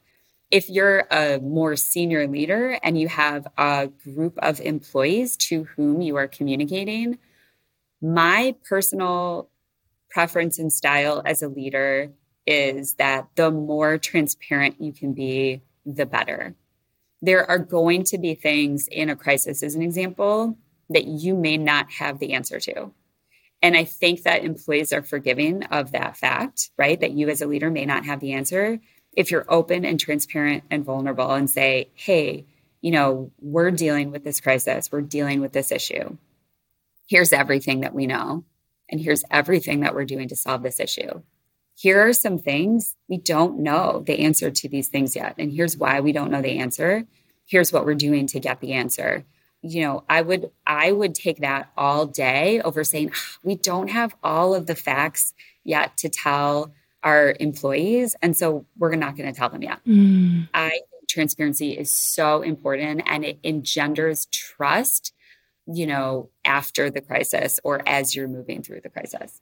If 0.50 0.68
you're 0.68 1.06
a 1.10 1.38
more 1.38 1.76
senior 1.76 2.26
leader 2.26 2.78
and 2.82 2.98
you 2.98 3.08
have 3.08 3.46
a 3.56 3.88
group 4.02 4.38
of 4.38 4.60
employees 4.60 5.36
to 5.48 5.64
whom 5.64 6.00
you 6.00 6.16
are 6.16 6.26
communicating, 6.26 7.18
my 8.02 8.56
personal 8.68 9.48
preference 10.10 10.58
and 10.58 10.72
style 10.72 11.22
as 11.24 11.42
a 11.42 11.48
leader 11.48 12.12
is 12.46 12.94
that 12.94 13.28
the 13.36 13.50
more 13.50 13.96
transparent 13.96 14.80
you 14.80 14.92
can 14.92 15.12
be, 15.12 15.62
the 15.86 16.06
better. 16.06 16.54
There 17.22 17.48
are 17.48 17.58
going 17.58 18.04
to 18.04 18.18
be 18.18 18.34
things 18.34 18.88
in 18.90 19.10
a 19.10 19.16
crisis, 19.16 19.62
as 19.62 19.74
an 19.74 19.82
example, 19.82 20.58
that 20.88 21.04
you 21.06 21.36
may 21.36 21.56
not 21.56 21.90
have 21.92 22.18
the 22.18 22.32
answer 22.32 22.58
to. 22.60 22.92
And 23.62 23.76
I 23.76 23.84
think 23.84 24.22
that 24.22 24.44
employees 24.44 24.92
are 24.92 25.02
forgiving 25.02 25.64
of 25.64 25.92
that 25.92 26.16
fact, 26.16 26.70
right? 26.78 26.98
That 26.98 27.12
you 27.12 27.28
as 27.28 27.42
a 27.42 27.46
leader 27.46 27.70
may 27.70 27.84
not 27.84 28.06
have 28.06 28.20
the 28.20 28.32
answer. 28.32 28.80
If 29.12 29.30
you're 29.30 29.44
open 29.48 29.84
and 29.84 30.00
transparent 30.00 30.64
and 30.70 30.84
vulnerable 30.84 31.32
and 31.32 31.50
say, 31.50 31.90
hey, 31.94 32.46
you 32.80 32.90
know, 32.90 33.30
we're 33.40 33.70
dealing 33.70 34.10
with 34.10 34.24
this 34.24 34.40
crisis, 34.40 34.90
we're 34.90 35.02
dealing 35.02 35.40
with 35.40 35.52
this 35.52 35.70
issue. 35.70 36.16
Here's 37.06 37.32
everything 37.32 37.80
that 37.80 37.94
we 37.94 38.06
know, 38.06 38.44
and 38.88 39.00
here's 39.00 39.24
everything 39.30 39.80
that 39.80 39.94
we're 39.94 40.04
doing 40.04 40.28
to 40.28 40.36
solve 40.36 40.62
this 40.62 40.80
issue. 40.80 41.22
Here 41.74 42.06
are 42.06 42.12
some 42.12 42.38
things 42.38 42.94
we 43.08 43.18
don't 43.18 43.60
know 43.60 44.02
the 44.06 44.20
answer 44.20 44.50
to 44.50 44.68
these 44.68 44.88
things 44.88 45.16
yet. 45.16 45.34
And 45.38 45.50
here's 45.50 45.76
why 45.76 46.00
we 46.00 46.12
don't 46.12 46.30
know 46.30 46.42
the 46.42 46.58
answer. 46.58 47.06
Here's 47.46 47.72
what 47.72 47.84
we're 47.84 47.94
doing 47.94 48.26
to 48.28 48.40
get 48.40 48.60
the 48.60 48.74
answer 48.74 49.24
you 49.62 49.82
know 49.82 50.04
i 50.08 50.20
would 50.20 50.50
i 50.66 50.90
would 50.90 51.14
take 51.14 51.38
that 51.38 51.70
all 51.76 52.06
day 52.06 52.60
over 52.62 52.82
saying 52.84 53.10
ah, 53.14 53.38
we 53.42 53.54
don't 53.54 53.88
have 53.88 54.14
all 54.22 54.54
of 54.54 54.66
the 54.66 54.74
facts 54.74 55.34
yet 55.64 55.96
to 55.96 56.08
tell 56.08 56.72
our 57.02 57.34
employees 57.40 58.14
and 58.22 58.36
so 58.36 58.64
we're 58.78 58.94
not 58.94 59.16
going 59.16 59.30
to 59.32 59.38
tell 59.38 59.50
them 59.50 59.62
yet 59.62 59.80
mm. 59.86 60.48
i 60.54 60.70
think 60.70 61.08
transparency 61.08 61.72
is 61.72 61.92
so 61.92 62.42
important 62.42 63.02
and 63.06 63.24
it 63.24 63.38
engenders 63.44 64.26
trust 64.26 65.12
you 65.66 65.86
know 65.86 66.30
after 66.44 66.90
the 66.90 67.00
crisis 67.00 67.60
or 67.64 67.86
as 67.86 68.14
you're 68.14 68.28
moving 68.28 68.62
through 68.62 68.80
the 68.80 68.90
crisis 68.90 69.40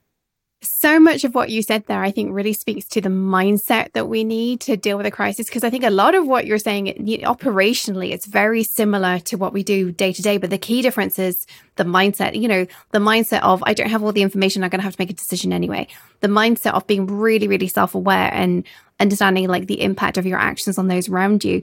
so 0.60 0.98
much 0.98 1.22
of 1.22 1.34
what 1.34 1.50
you 1.50 1.62
said 1.62 1.86
there, 1.86 2.02
I 2.02 2.10
think, 2.10 2.32
really 2.32 2.52
speaks 2.52 2.86
to 2.88 3.00
the 3.00 3.08
mindset 3.08 3.92
that 3.92 4.08
we 4.08 4.24
need 4.24 4.60
to 4.62 4.76
deal 4.76 4.96
with 4.96 5.06
a 5.06 5.10
crisis. 5.10 5.46
Because 5.46 5.62
I 5.62 5.70
think 5.70 5.84
a 5.84 5.90
lot 5.90 6.14
of 6.16 6.26
what 6.26 6.46
you're 6.46 6.58
saying 6.58 6.86
operationally, 6.86 8.10
it's 8.10 8.26
very 8.26 8.64
similar 8.64 9.20
to 9.20 9.36
what 9.36 9.52
we 9.52 9.62
do 9.62 9.92
day 9.92 10.12
to 10.12 10.22
day. 10.22 10.36
But 10.36 10.50
the 10.50 10.58
key 10.58 10.82
difference 10.82 11.18
is 11.18 11.46
the 11.76 11.84
mindset, 11.84 12.40
you 12.40 12.48
know, 12.48 12.66
the 12.90 12.98
mindset 12.98 13.40
of, 13.42 13.62
I 13.66 13.74
don't 13.74 13.90
have 13.90 14.02
all 14.02 14.12
the 14.12 14.22
information, 14.22 14.64
I'm 14.64 14.70
going 14.70 14.80
to 14.80 14.84
have 14.84 14.96
to 14.96 15.00
make 15.00 15.10
a 15.10 15.14
decision 15.14 15.52
anyway. 15.52 15.86
The 16.20 16.28
mindset 16.28 16.74
of 16.74 16.86
being 16.88 17.06
really, 17.06 17.46
really 17.46 17.68
self 17.68 17.94
aware 17.94 18.32
and 18.32 18.64
understanding 18.98 19.46
like 19.46 19.68
the 19.68 19.80
impact 19.80 20.18
of 20.18 20.26
your 20.26 20.38
actions 20.38 20.76
on 20.76 20.88
those 20.88 21.08
around 21.08 21.44
you 21.44 21.62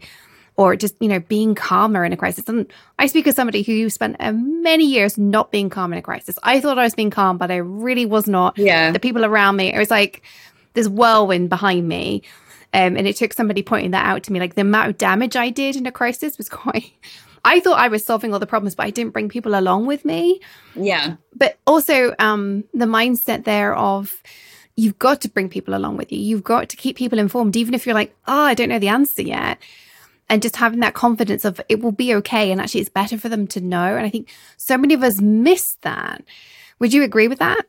or 0.57 0.75
just, 0.75 0.95
you 0.99 1.07
know, 1.07 1.19
being 1.19 1.53
calmer 1.53 2.05
in 2.05 2.13
a 2.13 2.17
crisis. 2.17 2.47
And 2.47 2.71
I 2.97 3.07
speak 3.07 3.27
as 3.27 3.35
somebody 3.35 3.61
who 3.61 3.89
spent 3.89 4.15
uh, 4.19 4.31
many 4.31 4.85
years 4.85 5.17
not 5.17 5.51
being 5.51 5.69
calm 5.69 5.91
in 5.91 5.99
a 5.99 6.01
crisis. 6.01 6.39
I 6.43 6.61
thought 6.61 6.79
I 6.79 6.83
was 6.83 6.95
being 6.95 7.09
calm, 7.09 7.37
but 7.37 7.51
I 7.51 7.57
really 7.57 8.05
was 8.05 8.27
not. 8.27 8.57
Yeah. 8.57 8.91
The 8.91 8.99
people 8.99 9.25
around 9.25 9.57
me, 9.57 9.73
it 9.73 9.77
was 9.77 9.91
like 9.91 10.23
this 10.73 10.87
whirlwind 10.87 11.49
behind 11.49 11.87
me. 11.87 12.23
Um, 12.73 12.97
and 12.97 13.07
it 13.07 13.17
took 13.17 13.33
somebody 13.33 13.63
pointing 13.63 13.91
that 13.91 14.05
out 14.05 14.23
to 14.23 14.33
me. 14.33 14.39
Like 14.39 14.55
the 14.55 14.61
amount 14.61 14.89
of 14.89 14.97
damage 14.97 15.35
I 15.35 15.49
did 15.49 15.75
in 15.75 15.85
a 15.85 15.91
crisis 15.91 16.37
was 16.37 16.49
quite. 16.49 16.93
I 17.43 17.59
thought 17.59 17.77
I 17.77 17.89
was 17.89 18.03
solving 18.03 18.33
all 18.33 18.39
the 18.39 18.47
problems, 18.47 18.75
but 18.75 18.85
I 18.85 18.89
didn't 18.89 19.13
bring 19.13 19.29
people 19.29 19.59
along 19.59 19.85
with 19.85 20.05
me. 20.05 20.39
Yeah. 20.73 21.17
But 21.35 21.59
also 21.67 22.15
um, 22.17 22.63
the 22.73 22.85
mindset 22.85 23.43
there 23.43 23.75
of 23.75 24.23
you've 24.75 24.97
got 24.99 25.21
to 25.21 25.29
bring 25.29 25.49
people 25.49 25.75
along 25.75 25.97
with 25.97 26.11
you. 26.11 26.19
You've 26.19 26.43
got 26.43 26.69
to 26.69 26.77
keep 26.77 26.97
people 26.97 27.19
informed, 27.19 27.55
even 27.55 27.73
if 27.73 27.85
you're 27.85 27.93
like, 27.93 28.15
oh, 28.27 28.41
I 28.41 28.55
don't 28.55 28.69
know 28.69 28.79
the 28.79 28.87
answer 28.87 29.21
yet 29.21 29.59
and 30.29 30.41
just 30.41 30.55
having 30.55 30.79
that 30.79 30.93
confidence 30.93 31.45
of 31.45 31.61
it 31.69 31.81
will 31.81 31.91
be 31.91 32.13
okay 32.15 32.51
and 32.51 32.59
actually 32.59 32.81
it's 32.81 32.89
better 32.89 33.17
for 33.17 33.29
them 33.29 33.47
to 33.47 33.61
know. 33.61 33.95
And 33.95 34.05
i 34.05 34.09
think 34.09 34.33
so 34.57 34.77
many 34.77 34.93
of 34.93 35.03
us 35.03 35.21
miss 35.21 35.77
that. 35.81 36.23
Would 36.79 36.93
you 36.93 37.03
agree 37.03 37.27
with 37.27 37.39
that? 37.39 37.65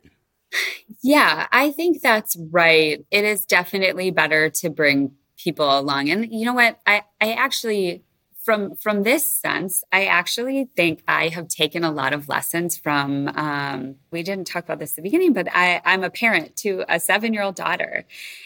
Yeah 1.03 1.47
i 1.51 1.71
think 1.71 2.01
that's 2.01 2.37
right. 2.51 3.05
It 3.11 3.23
is 3.23 3.45
definitely 3.45 4.11
better 4.11 4.49
to 4.49 4.69
bring 4.69 5.11
people 5.37 5.79
along. 5.79 6.09
And 6.09 6.31
you 6.31 6.45
know 6.45 6.53
what? 6.53 6.79
I 6.85 7.03
i 7.21 7.33
actually 7.33 8.03
from 8.47 8.75
from 8.77 9.03
this 9.03 9.25
sense 9.29 9.83
i 9.91 10.05
actually 10.05 10.69
think 10.73 11.03
i 11.05 11.27
have 11.27 11.49
taken 11.49 11.83
a 11.83 11.91
lot 11.91 12.13
of 12.13 12.29
lessons 12.29 12.77
from 12.77 13.27
um, 13.35 13.95
we 14.09 14.23
didn't 14.23 14.47
talk 14.47 14.63
about 14.63 14.79
this 14.79 14.91
at 14.91 14.95
the 14.95 15.01
beginning 15.01 15.33
but 15.33 15.49
i 15.53 15.81
i'm 15.83 16.01
a 16.01 16.09
parent 16.09 16.55
to 16.55 16.85
a 16.87 16.97
seven 16.97 17.33
year 17.33 17.43
old 17.43 17.55
daughter. 17.55 18.05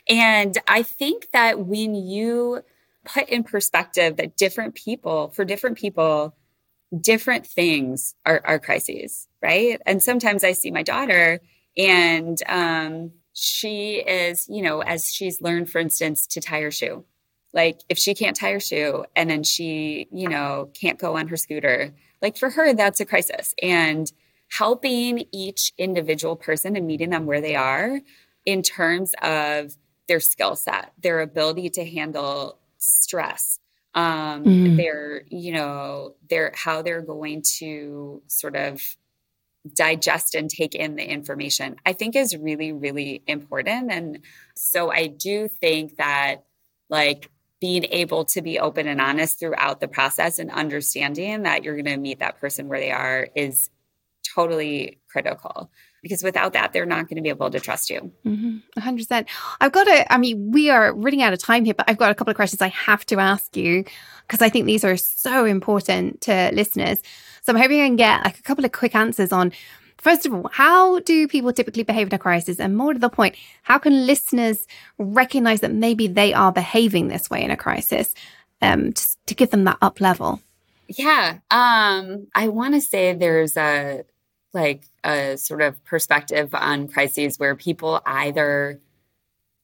And 0.10 0.58
i 0.68 0.82
think 0.82 1.28
that 1.34 1.60
when 1.60 1.94
you 1.94 2.64
put 3.06 3.30
in 3.30 3.44
perspective 3.44 4.18
that 4.18 4.38
different 4.38 4.76
people, 4.76 5.30
for 5.30 5.46
different 5.46 5.78
people, 5.78 6.36
different 7.00 7.48
things 7.48 8.16
are, 8.26 8.42
are 8.44 8.60
crises, 8.60 9.28
right? 9.42 9.80
And 9.86 10.04
sometimes 10.04 10.44
I 10.44 10.52
see 10.52 10.72
my 10.72 10.84
daughter 10.84 11.40
and 11.78 12.38
um, 12.48 13.12
she 13.34 13.96
is, 13.96 14.48
you 14.50 14.62
know, 14.62 14.82
as 14.82 15.06
she's 15.12 15.42
learned, 15.42 15.70
for 15.70 15.80
instance, 15.80 16.28
to 16.28 16.42
tie 16.42 16.62
her 16.62 16.72
shoe. 16.72 17.06
Like 17.54 17.80
if 17.90 17.98
she 17.98 18.14
can't 18.14 18.36
tie 18.36 18.52
her 18.52 18.60
shoe 18.60 19.06
and 19.16 19.30
then 19.30 19.44
she, 19.44 20.08
you 20.12 20.30
know, 20.30 20.70
can't 20.74 21.00
go 21.00 21.18
on 21.18 21.28
her 21.30 21.38
scooter, 21.38 21.94
like 22.22 22.38
for 22.38 22.50
her, 22.50 22.74
that's 22.74 23.00
a 23.00 23.06
crisis. 23.06 23.56
And 23.62 24.12
helping 24.58 25.26
each 25.32 25.74
individual 25.78 26.36
person 26.36 26.76
and 26.76 26.86
meeting 26.86 27.10
them 27.10 27.26
where 27.26 27.42
they 27.42 27.56
are 27.56 28.02
in 28.46 28.62
terms 28.62 29.14
of 29.22 29.76
their 30.08 30.20
skill 30.20 30.56
set, 30.56 30.92
their 31.02 31.22
ability 31.22 31.70
to 31.70 31.86
handle 31.86 32.58
stress, 32.82 33.60
um, 33.94 34.44
mm. 34.44 34.78
their 34.78 35.24
you 35.30 35.54
know 35.54 36.16
their 36.30 36.52
how 36.56 36.82
they're 36.82 37.02
going 37.02 37.44
to 37.60 38.22
sort 38.28 38.56
of 38.56 38.96
digest 39.76 40.34
and 40.34 40.50
take 40.50 40.74
in 40.74 40.96
the 40.96 41.04
information 41.04 41.76
i 41.86 41.94
think 41.94 42.16
is 42.16 42.36
really 42.36 42.72
really 42.74 43.22
important. 43.28 43.92
And 43.92 44.20
so 44.56 44.92
i 44.92 45.08
do 45.08 45.48
think 45.48 45.98
that 45.98 46.44
like 46.90 47.30
being 47.60 47.86
able 47.92 48.26
to 48.26 48.42
be 48.42 48.60
open 48.60 48.88
and 48.88 49.00
honest 49.00 49.40
throughout 49.40 49.80
the 49.80 49.88
process 49.88 50.40
and 50.40 50.50
understanding 50.50 51.44
that 51.44 51.64
you're 51.64 51.76
going 51.76 51.86
to 51.86 51.98
meet 51.98 52.20
that 52.20 52.40
person 52.40 52.68
where 52.68 52.80
they 52.80 52.92
are 52.92 53.30
is 53.36 53.70
totally 54.36 55.00
critical 55.08 55.70
because 56.02 56.24
without 56.24 56.54
that 56.54 56.74
they're 56.74 56.86
not 56.86 57.08
going 57.08 57.18
to 57.18 57.22
be 57.22 57.30
able 57.30 57.50
to 57.50 57.60
trust 57.60 57.90
you 57.90 58.12
mm-hmm. 58.26 58.58
100% 58.80 59.26
i've 59.60 59.72
got 59.72 59.84
to 59.86 60.14
i 60.14 60.18
mean 60.18 60.52
we 60.52 60.70
are 60.70 60.94
running 60.94 61.22
out 61.22 61.34
of 61.34 61.40
time 61.40 61.66
here 61.66 61.74
but 61.74 61.90
i've 61.90 61.98
got 61.98 62.12
a 62.12 62.16
couple 62.16 62.32
of 62.32 62.36
questions 62.36 62.62
i 62.62 62.70
have 62.70 63.06
to 63.06 63.20
ask 63.20 63.56
you 63.56 63.84
because 64.28 64.42
i 64.42 64.50
think 64.50 64.66
these 64.66 64.84
are 64.84 64.98
so 64.98 65.46
important 65.46 66.22
to 66.22 66.52
listeners 66.54 67.00
so 67.42 67.54
i'm 67.54 67.60
hoping 67.60 67.82
i 67.82 67.88
can 67.88 67.96
get 67.96 68.24
like 68.24 68.40
a 68.40 68.44
couple 68.44 68.66
of 68.66 68.72
quick 68.72 68.96
answers 68.96 69.32
on 69.32 69.52
First 70.02 70.26
of 70.26 70.34
all, 70.34 70.50
how 70.52 71.00
do 71.02 71.28
people 71.28 71.54
typically 71.54 71.84
behave 71.84 72.08
in 72.08 72.14
a 72.16 72.18
crisis? 72.18 72.60
And 72.60 72.76
more 72.76 72.92
to 72.92 72.98
the 72.98 73.08
point, 73.08 73.36
how 73.62 73.78
can 73.78 74.08
listeners 74.08 74.66
recognize 74.98 75.62
that 75.62 75.72
maybe 75.72 76.08
they 76.08 76.34
are 76.34 76.52
behaving 76.52 77.08
this 77.08 77.30
way 77.30 77.44
in 77.44 77.52
a 77.52 77.56
crisis 77.56 78.16
um, 78.64 78.94
to, 78.94 79.08
to 79.28 79.36
give 79.36 79.52
them 79.52 79.66
that 79.66 79.78
up 79.80 80.02
level? 80.02 80.42
Yeah. 80.88 81.38
Um, 81.52 82.28
I 82.34 82.48
want 82.48 82.74
to 82.74 82.82
say 82.82 83.14
there's 83.14 83.56
a 83.56 84.04
like 84.54 84.84
a 85.04 85.38
sort 85.38 85.62
of 85.62 85.84
perspective 85.86 86.54
on 86.54 86.88
crises 86.88 87.38
where 87.38 87.56
people 87.56 88.02
either 88.06 88.80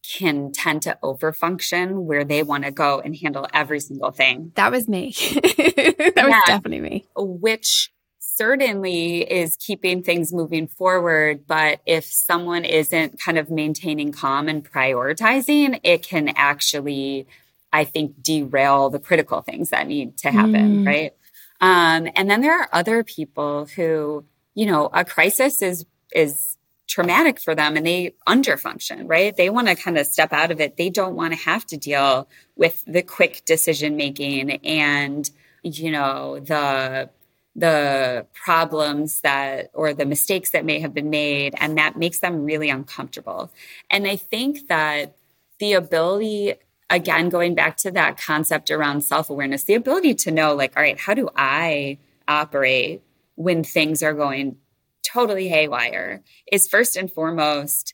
can 0.04 0.52
tend 0.52 0.82
to 0.84 0.98
overfunction 1.04 2.04
where 2.04 2.24
they 2.24 2.44
want 2.44 2.64
to 2.64 2.72
go 2.72 3.00
and 3.00 3.16
handle 3.16 3.48
every 3.54 3.80
single 3.80 4.12
thing. 4.12 4.52
That 4.56 4.72
was 4.72 4.88
me. 4.88 5.12
that 5.34 6.14
yeah. 6.16 6.28
was 6.28 6.44
definitely 6.46 6.80
me. 6.80 7.06
Which 7.16 7.92
certainly 8.20 9.22
is 9.22 9.58
keeping 9.58 10.04
things 10.04 10.32
moving 10.32 10.68
forward. 10.68 11.46
But 11.48 11.82
if 11.86 12.06
someone 12.06 12.64
isn't 12.64 13.20
kind 13.20 13.38
of 13.38 13.50
maintaining 13.50 14.12
calm 14.12 14.48
and 14.48 14.64
prioritizing, 14.64 15.80
it 15.84 16.04
can 16.04 16.30
actually, 16.36 17.28
I 17.74 17.84
think, 17.84 18.22
derail 18.22 18.90
the 18.90 19.00
critical 19.00 19.42
things 19.42 19.72
that 19.72 19.88
need 19.88 20.18
to 20.20 20.32
happen. 20.32 20.84
Mm. 20.84 20.88
Right. 20.88 21.14
Um, 21.60 22.08
and 22.16 22.30
then 22.30 22.42
there 22.42 22.60
are 22.62 22.70
other 22.72 23.04
people 23.04 23.66
who, 23.66 24.24
you 24.58 24.66
know, 24.66 24.90
a 24.92 25.06
crisis 25.06 25.62
is, 25.62 25.86
is 26.16 26.58
traumatic 26.88 27.40
for 27.40 27.54
them 27.54 27.78
and 27.78 27.86
they 27.86 28.16
underfunction, 28.28 29.04
right? 29.08 29.38
They 29.38 29.52
want 29.52 29.68
to 29.68 29.76
kind 29.76 30.00
of 30.00 30.08
step 30.08 30.34
out 30.34 30.50
of 30.50 30.60
it. 30.60 30.78
They 30.78 30.90
don't 30.90 31.16
want 31.16 31.34
to 31.34 31.40
have 31.40 31.64
to 31.68 31.78
deal 31.78 32.28
with 32.56 32.84
the 32.88 33.04
quick 33.04 33.44
decision 33.46 33.96
making 33.98 34.66
and, 34.66 35.30
you 35.62 35.92
know, 35.92 36.40
the 36.40 37.12
the 37.56 38.26
problems 38.34 39.22
that 39.22 39.70
or 39.74 39.94
the 39.94 40.06
mistakes 40.06 40.52
that 40.52 40.66
may 40.66 40.80
have 40.80 40.94
been 40.94 41.10
made 41.10 41.54
and 41.60 41.78
that 41.78 41.98
makes 41.98 42.20
them 42.20 42.46
really 42.46 42.70
uncomfortable 42.70 43.52
and 43.90 44.06
i 44.06 44.16
think 44.16 44.68
that 44.68 45.16
the 45.58 45.74
ability 45.74 46.54
again 46.92 47.30
going 47.30 47.56
back 47.56 47.76
to 47.76 47.90
that 47.90 48.16
concept 48.16 48.70
around 48.70 49.02
self-awareness 49.02 49.64
the 49.64 49.74
ability 49.74 50.14
to 50.14 50.30
know 50.30 50.54
like 50.54 50.72
all 50.78 50.84
right 50.84 51.00
how 51.00 51.16
do 51.16 51.28
i 51.36 51.98
operate 52.28 53.02
when 53.38 53.64
things 53.64 54.02
are 54.04 54.14
going 54.14 54.58
totally 55.04 55.48
haywire 55.48 56.22
is 56.52 56.68
first 56.68 56.98
and 56.98 57.12
foremost 57.12 57.94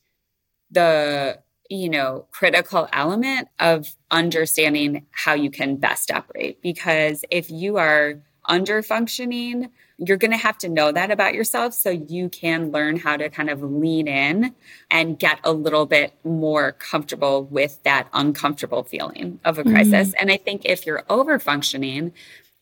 the 0.72 1.38
you 1.70 1.90
know 1.90 2.26
critical 2.32 2.88
element 2.92 3.48
of 3.60 3.96
understanding 4.10 5.06
how 5.12 5.34
you 5.34 5.52
can 5.52 5.76
best 5.76 6.10
operate 6.10 6.62
because 6.62 7.24
if 7.30 7.52
you 7.52 7.78
are 7.78 8.24
under 8.46 8.82
functioning, 8.82 9.70
you're 9.98 10.18
going 10.18 10.32
to 10.32 10.38
have 10.38 10.58
to 10.58 10.70
know 10.70 10.92
that 10.92 11.12
about 11.12 11.34
yourself 11.34 11.74
so 11.74 11.90
you 11.90 12.30
can 12.30 12.72
learn 12.72 12.98
how 12.98 13.16
to 13.16 13.30
kind 13.30 13.50
of 13.50 13.62
lean 13.62 14.08
in 14.08 14.54
and 14.92 15.18
get 15.18 15.40
a 15.44 15.54
little 15.54 15.86
bit 15.86 16.14
more 16.24 16.74
comfortable 16.74 17.46
with 17.46 17.82
that 17.84 18.08
uncomfortable 18.12 18.84
feeling 18.84 19.40
of 19.46 19.60
a 19.60 19.64
crisis. 19.64 20.10
Mm-hmm. 20.10 20.18
And 20.20 20.32
I 20.32 20.38
think 20.38 20.64
if 20.66 20.86
you're 20.86 21.04
over 21.10 21.40
functioning, 21.40 22.12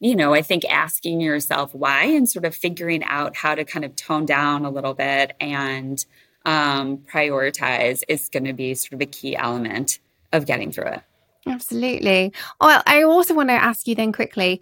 you 0.02 0.16
know, 0.16 0.34
I 0.34 0.42
think 0.42 0.66
asking 0.66 1.22
yourself 1.22 1.76
why 1.76 2.06
and 2.06 2.28
sort 2.28 2.44
of 2.44 2.56
figuring 2.56 3.04
out 3.04 3.36
how 3.36 3.54
to 3.54 3.64
kind 3.64 3.86
of 3.86 3.96
tone 3.96 4.26
down 4.26 4.66
a 4.66 4.72
little 4.72 4.96
bit 4.96 5.36
and 5.40 6.04
um, 6.44 6.98
prioritize 6.98 8.02
is 8.08 8.28
going 8.28 8.46
to 8.46 8.54
be 8.54 8.74
sort 8.74 8.94
of 8.94 9.02
a 9.02 9.06
key 9.06 9.36
element 9.36 10.00
of 10.34 10.48
getting 10.48 10.72
through 10.72 10.88
it. 10.88 11.02
Absolutely. 11.46 12.34
Well, 12.60 12.82
I 12.88 13.04
also 13.04 13.36
want 13.36 13.50
to 13.50 13.54
ask 13.54 13.88
you 13.88 13.94
then 13.94 14.12
quickly 14.12 14.62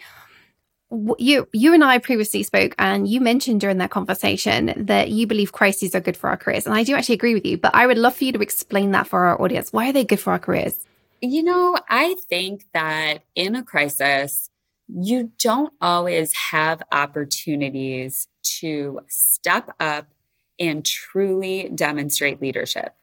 you 1.19 1.47
you 1.53 1.73
and 1.73 1.83
I 1.83 1.99
previously 1.99 2.41
spoke, 2.43 2.73
and 2.79 3.07
you 3.07 3.21
mentioned 3.21 3.61
during 3.61 3.77
that 3.77 3.91
conversation 3.91 4.73
that 4.75 5.09
you 5.09 5.27
believe 5.27 5.51
crises 5.51 5.93
are 5.93 5.99
good 5.99 6.17
for 6.17 6.29
our 6.29 6.37
careers, 6.37 6.65
and 6.65 6.73
I 6.73 6.83
do 6.83 6.95
actually 6.95 7.15
agree 7.15 7.35
with 7.35 7.45
you. 7.45 7.57
But 7.57 7.75
I 7.75 7.85
would 7.85 7.97
love 7.97 8.15
for 8.15 8.23
you 8.23 8.31
to 8.31 8.41
explain 8.41 8.91
that 8.91 9.07
for 9.07 9.25
our 9.25 9.39
audience. 9.39 9.71
Why 9.71 9.89
are 9.89 9.93
they 9.93 10.03
good 10.03 10.19
for 10.19 10.31
our 10.31 10.39
careers? 10.39 10.83
You 11.21 11.43
know, 11.43 11.77
I 11.87 12.15
think 12.27 12.65
that 12.73 13.19
in 13.35 13.55
a 13.55 13.63
crisis, 13.63 14.48
you 14.91 15.31
don't 15.39 15.73
always 15.81 16.33
have 16.33 16.81
opportunities 16.91 18.27
to 18.43 19.01
step 19.07 19.69
up 19.79 20.07
and 20.59 20.85
truly 20.85 21.69
demonstrate 21.73 22.41
leadership. 22.41 22.95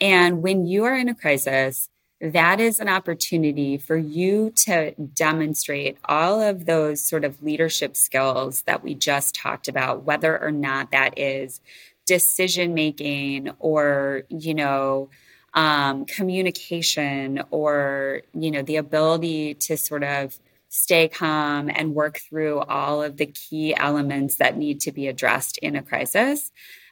And 0.00 0.42
when 0.42 0.66
you 0.66 0.84
are 0.84 0.96
in 0.96 1.08
a 1.08 1.14
crisis, 1.14 1.88
that 2.20 2.60
is 2.60 2.78
an 2.78 2.88
opportunity 2.88 3.76
for 3.76 3.96
you 3.96 4.50
to 4.56 4.92
demonstrate 4.92 5.98
all 6.06 6.40
of 6.40 6.64
those 6.64 7.02
sort 7.02 7.24
of 7.24 7.42
leadership 7.42 7.96
skills 7.96 8.62
that 8.62 8.82
we 8.82 8.94
just 8.94 9.34
talked 9.34 9.68
about, 9.68 10.04
whether 10.04 10.40
or 10.40 10.50
not 10.50 10.90
that 10.92 11.18
is 11.18 11.60
decision 12.06 12.74
making 12.74 13.50
or, 13.58 14.22
you 14.28 14.54
know, 14.54 15.10
um, 15.52 16.04
communication 16.06 17.42
or, 17.50 18.22
you 18.32 18.50
know, 18.50 18.62
the 18.62 18.76
ability 18.76 19.54
to 19.54 19.76
sort 19.76 20.02
of 20.02 20.38
stay 20.74 21.06
calm 21.06 21.70
and 21.72 21.94
work 21.94 22.18
through 22.18 22.58
all 22.58 23.00
of 23.00 23.16
the 23.16 23.26
key 23.26 23.72
elements 23.76 24.34
that 24.36 24.56
need 24.56 24.80
to 24.80 24.90
be 24.90 25.06
addressed 25.06 25.56
in 25.58 25.76
a 25.76 25.82
crisis. 25.82 26.50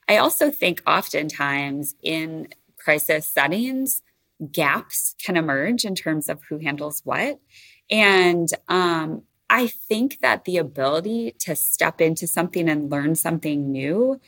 I 0.09 0.18
also 0.18 0.53
think 0.53 0.81
oftentimes 0.87 1.97
in 2.01 2.47
crisis 2.77 3.27
settings, 3.27 4.03
gaps 4.53 5.16
can 5.25 5.37
emerge 5.37 5.85
in 5.85 5.97
terms 5.97 6.29
of 6.29 6.40
who 6.49 6.59
handles 6.59 7.01
what. 7.05 7.40
And 7.90 8.49
um, 8.68 9.23
I 9.51 9.66
think 9.66 10.21
that 10.21 10.45
the 10.45 10.59
ability 10.59 11.33
to 11.40 11.57
step 11.57 12.01
into 12.01 12.29
something 12.29 12.68
and 12.68 12.88
learn 12.88 13.16
something 13.16 13.73
new 13.73 14.21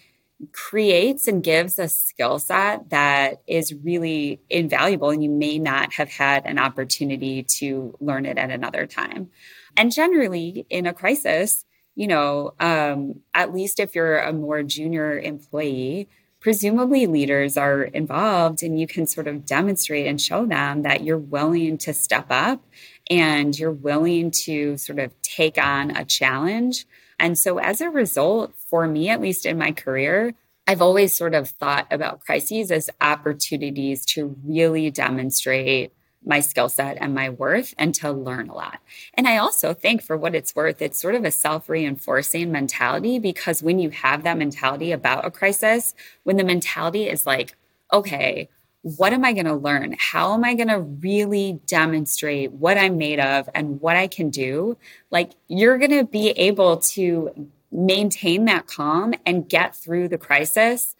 creates 0.53 1.29
and 1.29 1.42
gives 1.42 1.79
a 1.79 1.88
skill 1.88 2.38
set 2.38 2.90
that 2.90 3.42
is 3.47 3.73
really 3.73 4.40
invaluable 4.51 5.11
and 5.11 5.23
you 5.23 5.31
may 5.31 5.59
not 5.59 5.92
have 5.92 6.11
had 6.11 6.44
an 6.44 6.59
opportunity 6.59 7.42
to 7.42 7.97
learn 8.01 8.27
it 8.27 8.37
at 8.37 8.51
another 8.51 8.87
time 8.87 9.31
and 9.77 9.92
generally 9.92 10.66
in 10.68 10.87
a 10.87 10.92
crisis 10.92 11.64
you 11.94 12.07
know 12.07 12.53
um, 12.59 13.20
at 13.33 13.55
least 13.55 13.79
if 13.79 13.94
you're 13.94 14.18
a 14.18 14.33
more 14.33 14.62
junior 14.62 15.18
employee 15.18 16.09
presumably 16.44 17.07
leaders 17.07 17.57
are 17.57 17.85
involved 17.85 18.62
and 18.62 18.79
you 18.79 18.87
can 18.87 19.07
sort 19.07 19.27
of 19.27 19.47
demonstrate 19.47 20.07
and 20.07 20.20
show 20.20 20.44
them 20.44 20.83
that 20.83 21.03
you're 21.03 21.16
willing 21.16 21.79
to 21.79 21.94
step 21.94 22.27
up 22.29 22.62
and 23.09 23.59
you're 23.59 23.73
willing 23.73 24.31
to 24.31 24.77
sort 24.77 24.99
of 24.99 25.11
take 25.23 25.57
on 25.57 25.90
a 25.97 26.05
challenge. 26.05 26.85
And 27.24 27.38
so, 27.38 27.56
as 27.56 27.80
a 27.80 27.88
result, 27.88 28.52
for 28.68 28.87
me, 28.87 29.08
at 29.08 29.18
least 29.18 29.46
in 29.46 29.56
my 29.56 29.72
career, 29.72 30.34
I've 30.66 30.82
always 30.82 31.16
sort 31.16 31.34
of 31.34 31.48
thought 31.48 31.87
about 31.90 32.20
crises 32.20 32.70
as 32.70 32.90
opportunities 33.00 34.04
to 34.12 34.37
really 34.44 34.90
demonstrate 34.90 35.94
my 36.22 36.40
skill 36.40 36.68
set 36.68 36.98
and 37.00 37.14
my 37.14 37.30
worth 37.30 37.72
and 37.78 37.94
to 37.94 38.12
learn 38.12 38.50
a 38.50 38.54
lot. 38.54 38.78
And 39.14 39.26
I 39.26 39.38
also 39.38 39.72
think 39.72 40.02
for 40.02 40.18
what 40.18 40.34
it's 40.34 40.54
worth, 40.54 40.82
it's 40.82 41.00
sort 41.00 41.14
of 41.14 41.24
a 41.24 41.30
self 41.30 41.70
reinforcing 41.70 42.52
mentality 42.52 43.18
because 43.18 43.62
when 43.62 43.78
you 43.78 43.88
have 43.88 44.22
that 44.24 44.37
mentality 44.37 44.92
about 44.92 45.24
a 45.24 45.30
crisis, 45.30 45.94
when 46.24 46.37
the 46.37 46.44
mentality 46.44 47.08
is 47.08 47.24
like, 47.24 47.56
okay, 47.90 48.50
what 48.85 49.14
am 49.14 49.25
I 49.25 49.33
going 49.33 49.47
to 49.47 49.55
learn? 49.55 49.97
How 49.99 50.35
am 50.35 50.44
I 50.44 50.55
going 50.55 50.68
to 50.68 50.79
really 50.79 51.59
demonstrate 51.66 52.53
what 52.53 52.77
I'm 52.77 52.99
made 52.99 53.18
of 53.18 53.49
and 53.55 53.81
what 53.81 53.97
I 53.97 54.09
can 54.09 54.29
do? 54.29 54.77
Like, 55.11 55.31
you're 55.49 55.79
going 55.79 55.90
to 55.92 56.05
be 56.05 56.31
able 56.33 56.77
to 56.79 57.49
maintain 57.73 58.44
that 58.44 58.66
calm 58.66 59.14
and 59.25 59.49
get 59.49 59.75
through 59.75 60.09
the 60.09 60.18
crisis 60.18 60.94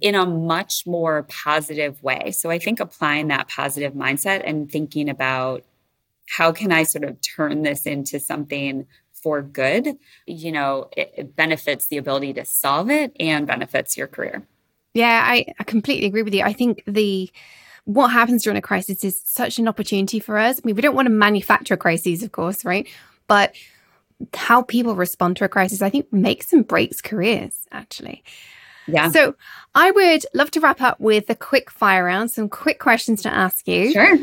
in 0.00 0.14
a 0.14 0.26
much 0.26 0.86
more 0.86 1.22
positive 1.22 2.02
way. 2.02 2.30
So 2.30 2.50
I 2.50 2.58
think 2.58 2.78
applying 2.78 3.28
that 3.28 3.48
positive 3.48 3.94
mindset 3.94 4.42
and 4.44 4.70
thinking 4.70 5.08
about 5.08 5.64
how 6.28 6.52
can 6.52 6.72
I 6.72 6.82
sort 6.82 7.04
of 7.04 7.22
turn 7.22 7.62
this 7.62 7.86
into 7.86 8.20
something 8.20 8.86
for 9.14 9.40
good, 9.40 9.96
you 10.26 10.52
know, 10.52 10.90
it, 10.94 11.12
it 11.16 11.36
benefits 11.36 11.86
the 11.86 11.96
ability 11.96 12.34
to 12.34 12.44
solve 12.44 12.90
it 12.90 13.16
and 13.18 13.46
benefits 13.46 13.96
your 13.96 14.08
career. 14.08 14.46
Yeah, 14.94 15.22
I, 15.24 15.46
I 15.58 15.64
completely 15.64 16.06
agree 16.06 16.22
with 16.22 16.34
you. 16.34 16.42
I 16.42 16.52
think 16.52 16.82
the 16.86 17.30
what 17.84 18.08
happens 18.08 18.44
during 18.44 18.56
a 18.56 18.62
crisis 18.62 19.04
is 19.04 19.20
such 19.24 19.58
an 19.58 19.66
opportunity 19.66 20.20
for 20.20 20.36
us. 20.36 20.58
I 20.58 20.62
mean, 20.64 20.76
we 20.76 20.82
don't 20.82 20.94
want 20.94 21.06
to 21.06 21.10
manufacture 21.10 21.76
crises, 21.76 22.22
of 22.22 22.32
course, 22.32 22.64
right? 22.64 22.86
But 23.26 23.54
how 24.34 24.62
people 24.62 24.94
respond 24.94 25.36
to 25.38 25.44
a 25.44 25.48
crisis, 25.48 25.82
I 25.82 25.90
think, 25.90 26.12
makes 26.12 26.52
and 26.52 26.66
breaks 26.66 27.00
careers, 27.00 27.66
actually. 27.72 28.22
Yeah. 28.86 29.10
So 29.10 29.34
I 29.74 29.90
would 29.90 30.26
love 30.34 30.50
to 30.52 30.60
wrap 30.60 30.80
up 30.80 31.00
with 31.00 31.30
a 31.30 31.34
quick 31.34 31.70
fire 31.70 32.04
round, 32.04 32.30
some 32.30 32.48
quick 32.48 32.78
questions 32.78 33.22
to 33.22 33.32
ask 33.32 33.66
you. 33.66 33.92
Sure. 33.92 34.18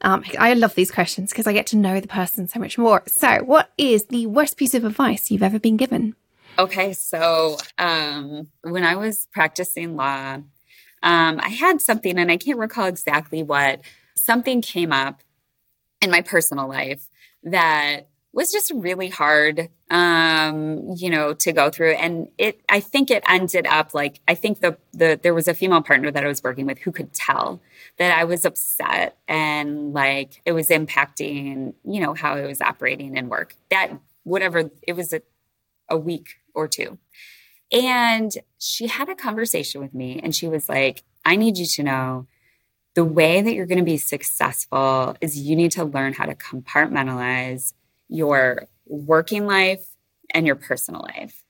Um, 0.00 0.24
I 0.38 0.54
love 0.54 0.74
these 0.74 0.90
questions 0.90 1.30
because 1.30 1.46
I 1.46 1.52
get 1.52 1.66
to 1.68 1.76
know 1.76 2.00
the 2.00 2.06
person 2.06 2.46
so 2.46 2.60
much 2.60 2.78
more. 2.78 3.02
So, 3.06 3.42
what 3.42 3.70
is 3.76 4.06
the 4.06 4.26
worst 4.26 4.56
piece 4.56 4.74
of 4.74 4.84
advice 4.84 5.30
you've 5.30 5.42
ever 5.42 5.58
been 5.58 5.76
given? 5.76 6.14
Okay, 6.58 6.92
so 6.92 7.56
um, 7.78 8.48
when 8.62 8.82
I 8.84 8.96
was 8.96 9.28
practicing 9.32 9.94
law, 9.94 10.34
um, 11.02 11.40
I 11.40 11.50
had 11.50 11.80
something, 11.80 12.18
and 12.18 12.30
I 12.32 12.36
can't 12.36 12.58
recall 12.58 12.86
exactly 12.86 13.42
what. 13.42 13.80
Something 14.16 14.60
came 14.60 14.92
up 14.92 15.22
in 16.00 16.10
my 16.10 16.22
personal 16.22 16.68
life 16.68 17.08
that 17.44 18.08
was 18.32 18.52
just 18.52 18.70
really 18.74 19.08
hard 19.08 19.68
um 19.90 20.92
you 20.96 21.08
know 21.08 21.32
to 21.32 21.52
go 21.52 21.70
through 21.70 21.92
and 21.92 22.28
it 22.36 22.60
i 22.68 22.78
think 22.78 23.10
it 23.10 23.24
ended 23.26 23.66
up 23.66 23.94
like 23.94 24.20
i 24.28 24.34
think 24.34 24.60
the 24.60 24.76
the 24.92 25.18
there 25.22 25.32
was 25.34 25.48
a 25.48 25.54
female 25.54 25.80
partner 25.80 26.10
that 26.10 26.24
i 26.24 26.28
was 26.28 26.42
working 26.42 26.66
with 26.66 26.78
who 26.78 26.92
could 26.92 27.12
tell 27.14 27.60
that 27.96 28.16
i 28.16 28.24
was 28.24 28.44
upset 28.44 29.16
and 29.26 29.94
like 29.94 30.42
it 30.44 30.52
was 30.52 30.68
impacting 30.68 31.72
you 31.84 32.00
know 32.00 32.12
how 32.12 32.34
i 32.34 32.44
was 32.44 32.60
operating 32.60 33.16
in 33.16 33.28
work 33.28 33.54
that 33.70 33.90
whatever 34.24 34.70
it 34.82 34.92
was 34.92 35.12
a, 35.12 35.22
a 35.88 35.96
week 35.96 36.36
or 36.58 36.68
two 36.68 36.98
and 37.70 38.32
she 38.58 38.86
had 38.86 39.08
a 39.08 39.14
conversation 39.14 39.80
with 39.80 39.94
me 39.94 40.20
and 40.22 40.34
she 40.34 40.48
was 40.48 40.68
like 40.68 41.02
i 41.24 41.36
need 41.36 41.56
you 41.58 41.66
to 41.66 41.82
know 41.82 42.26
the 42.98 43.04
way 43.04 43.40
that 43.40 43.54
you're 43.54 43.64
going 43.66 43.78
to 43.78 43.84
be 43.84 43.96
successful 43.96 45.16
is 45.20 45.38
you 45.38 45.54
need 45.54 45.70
to 45.70 45.84
learn 45.84 46.12
how 46.12 46.24
to 46.24 46.34
compartmentalize 46.34 47.72
your 48.08 48.66
working 48.86 49.46
life 49.46 49.86
and 50.34 50.46
your 50.46 50.56
personal 50.56 51.02
life. 51.02 51.44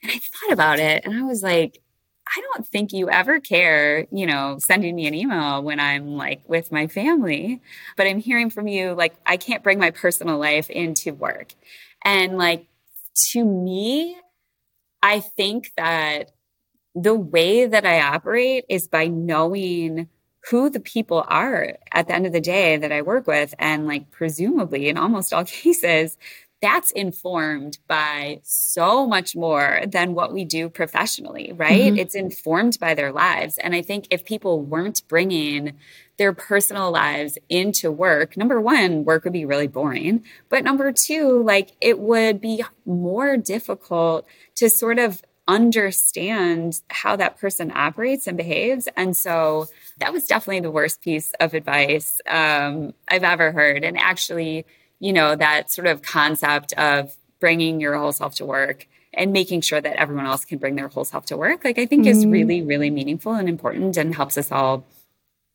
And 0.00 0.12
I 0.12 0.18
thought 0.18 0.52
about 0.52 0.78
it 0.78 1.04
and 1.04 1.16
I 1.16 1.22
was 1.22 1.42
like, 1.42 1.82
I 2.28 2.40
don't 2.40 2.64
think 2.64 2.92
you 2.92 3.10
ever 3.10 3.40
care, 3.40 4.06
you 4.12 4.26
know, 4.26 4.58
sending 4.60 4.94
me 4.94 5.08
an 5.08 5.14
email 5.14 5.60
when 5.60 5.80
I'm 5.80 6.16
like 6.16 6.42
with 6.48 6.70
my 6.70 6.86
family, 6.86 7.60
but 7.96 8.06
I'm 8.06 8.20
hearing 8.20 8.48
from 8.48 8.68
you 8.68 8.92
like 8.92 9.16
I 9.26 9.38
can't 9.38 9.64
bring 9.64 9.80
my 9.80 9.90
personal 9.90 10.38
life 10.38 10.70
into 10.70 11.14
work. 11.14 11.54
And 12.04 12.38
like 12.38 12.66
to 13.32 13.44
me, 13.44 14.16
I 15.06 15.20
think 15.20 15.70
that 15.76 16.32
the 16.96 17.14
way 17.14 17.64
that 17.64 17.86
I 17.86 18.00
operate 18.00 18.64
is 18.68 18.88
by 18.88 19.06
knowing 19.06 20.08
who 20.50 20.68
the 20.68 20.80
people 20.80 21.24
are 21.28 21.78
at 21.92 22.08
the 22.08 22.14
end 22.14 22.26
of 22.26 22.32
the 22.32 22.40
day 22.40 22.76
that 22.76 22.90
I 22.90 23.02
work 23.02 23.28
with. 23.28 23.54
And 23.60 23.86
like, 23.86 24.10
presumably, 24.10 24.88
in 24.88 24.98
almost 24.98 25.32
all 25.32 25.44
cases, 25.62 26.18
that's 26.62 26.90
informed 26.92 27.78
by 27.86 28.40
so 28.42 29.06
much 29.06 29.36
more 29.36 29.82
than 29.86 30.14
what 30.14 30.32
we 30.32 30.44
do 30.44 30.68
professionally, 30.68 31.52
right? 31.54 31.92
Mm-hmm. 31.92 31.98
It's 31.98 32.14
informed 32.14 32.78
by 32.80 32.94
their 32.94 33.12
lives. 33.12 33.58
And 33.58 33.74
I 33.74 33.82
think 33.82 34.06
if 34.10 34.24
people 34.24 34.62
weren't 34.62 35.02
bringing 35.06 35.74
their 36.16 36.32
personal 36.32 36.90
lives 36.90 37.36
into 37.50 37.92
work, 37.92 38.36
number 38.36 38.58
one, 38.60 39.04
work 39.04 39.24
would 39.24 39.34
be 39.34 39.44
really 39.44 39.66
boring. 39.66 40.24
But 40.48 40.64
number 40.64 40.92
two, 40.92 41.42
like 41.42 41.72
it 41.80 41.98
would 41.98 42.40
be 42.40 42.64
more 42.86 43.36
difficult 43.36 44.26
to 44.54 44.70
sort 44.70 44.98
of 44.98 45.22
understand 45.48 46.80
how 46.88 47.16
that 47.16 47.38
person 47.38 47.70
operates 47.74 48.26
and 48.26 48.36
behaves. 48.36 48.88
And 48.96 49.16
so 49.16 49.66
that 49.98 50.12
was 50.12 50.24
definitely 50.24 50.60
the 50.60 50.70
worst 50.70 51.02
piece 51.02 51.32
of 51.38 51.54
advice 51.54 52.20
um, 52.26 52.94
I've 53.08 53.22
ever 53.22 53.52
heard. 53.52 53.84
And 53.84 53.96
actually, 53.98 54.66
you 54.98 55.12
know, 55.12 55.36
that 55.36 55.70
sort 55.70 55.86
of 55.86 56.02
concept 56.02 56.72
of 56.74 57.16
bringing 57.40 57.80
your 57.80 57.96
whole 57.96 58.12
self 58.12 58.34
to 58.36 58.44
work 58.44 58.86
and 59.14 59.32
making 59.32 59.62
sure 59.62 59.80
that 59.80 59.96
everyone 59.96 60.26
else 60.26 60.44
can 60.44 60.58
bring 60.58 60.76
their 60.76 60.88
whole 60.88 61.04
self 61.04 61.26
to 61.26 61.36
work, 61.36 61.64
like 61.64 61.78
I 61.78 61.86
think 61.86 62.04
mm. 62.04 62.10
is 62.10 62.26
really, 62.26 62.62
really 62.62 62.90
meaningful 62.90 63.34
and 63.34 63.48
important 63.48 63.96
and 63.96 64.14
helps 64.14 64.36
us 64.36 64.52
all 64.52 64.84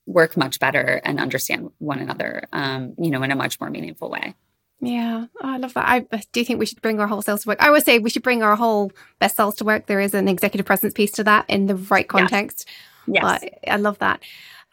work 0.08 0.36
much 0.36 0.60
better 0.60 1.00
and 1.04 1.20
understand 1.20 1.72
one 1.78 2.00
another, 2.00 2.48
um, 2.52 2.94
you 2.98 3.12
know, 3.12 3.22
in 3.24 3.32
a 3.32 3.36
much 3.36 3.60
more 3.60 3.70
meaningful 3.70 4.10
way. 4.10 4.36
Yeah, 4.84 5.28
oh, 5.44 5.48
I 5.48 5.58
love 5.58 5.76
that. 5.76 5.88
I 5.88 6.24
do 6.32 6.44
think 6.44 6.60
we 6.60 6.66
should 6.66 6.82
bring 6.82 7.00
our 7.00 7.06
whole 7.06 7.22
selves 7.22 7.44
to 7.44 7.50
work. 7.50 7.62
I 7.62 7.68
always 7.68 7.86
say 7.86 8.00
we 8.00 8.10
should 8.10 8.24
bring 8.24 8.42
our 8.42 8.56
whole 8.56 8.92
best 9.20 9.36
selves 9.36 9.58
to 9.58 9.64
work. 9.64 9.86
There 9.86 10.00
is 10.00 10.16
an 10.16 10.28
executive 10.28 10.66
presence 10.66 10.94
piece 10.96 11.12
to 11.14 11.24
that 11.24 11.46
in 11.48 11.68
the 11.68 11.76
right 11.76 12.08
context. 12.08 12.68
Yes. 13.06 13.42
yes. 13.44 13.54
I 13.68 13.76
love 13.78 14.00
that. 14.00 14.22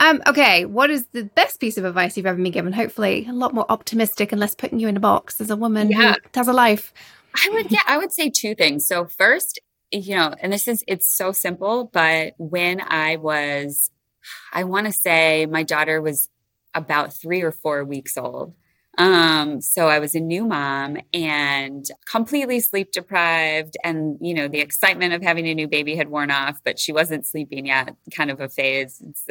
Um, 0.00 0.22
okay, 0.26 0.64
what 0.64 0.90
is 0.90 1.06
the 1.12 1.24
best 1.24 1.58
piece 1.58 1.76
of 1.76 1.84
advice 1.84 2.16
you've 2.16 2.26
ever 2.26 2.40
been 2.40 2.52
given? 2.52 2.72
Hopefully, 2.72 3.26
a 3.28 3.32
lot 3.32 3.52
more 3.52 3.66
optimistic 3.68 4.30
and 4.30 4.40
less 4.40 4.54
putting 4.54 4.78
you 4.78 4.86
in 4.86 4.96
a 4.96 5.00
box 5.00 5.40
as 5.40 5.50
a 5.50 5.56
woman 5.56 5.90
yeah. 5.90 6.14
who 6.14 6.20
has 6.34 6.48
a 6.48 6.52
life. 6.52 6.92
I 7.34 7.50
would, 7.52 7.70
yeah, 7.70 7.82
I 7.86 7.98
would 7.98 8.12
say 8.12 8.30
two 8.30 8.54
things. 8.54 8.86
So, 8.86 9.06
first, 9.06 9.60
you 9.90 10.16
know, 10.16 10.34
and 10.40 10.52
this 10.52 10.68
is, 10.68 10.84
it's 10.86 11.08
so 11.08 11.32
simple, 11.32 11.90
but 11.92 12.34
when 12.38 12.80
I 12.80 13.16
was, 13.16 13.90
I 14.52 14.64
want 14.64 14.86
to 14.86 14.92
say 14.92 15.46
my 15.46 15.64
daughter 15.64 16.00
was 16.00 16.28
about 16.74 17.12
three 17.12 17.42
or 17.42 17.50
four 17.50 17.84
weeks 17.84 18.16
old. 18.16 18.54
Um, 18.98 19.60
so 19.60 19.86
I 19.86 20.00
was 20.00 20.16
a 20.16 20.20
new 20.20 20.44
mom 20.44 20.98
and 21.14 21.86
completely 22.10 22.58
sleep 22.58 22.90
deprived. 22.90 23.76
And, 23.84 24.18
you 24.20 24.34
know, 24.34 24.48
the 24.48 24.58
excitement 24.58 25.14
of 25.14 25.22
having 25.22 25.46
a 25.46 25.54
new 25.54 25.68
baby 25.68 25.94
had 25.94 26.08
worn 26.08 26.32
off, 26.32 26.60
but 26.64 26.80
she 26.80 26.92
wasn't 26.92 27.24
sleeping 27.24 27.66
yet, 27.66 27.94
kind 28.12 28.28
of 28.30 28.40
a 28.40 28.48
phase. 28.48 29.00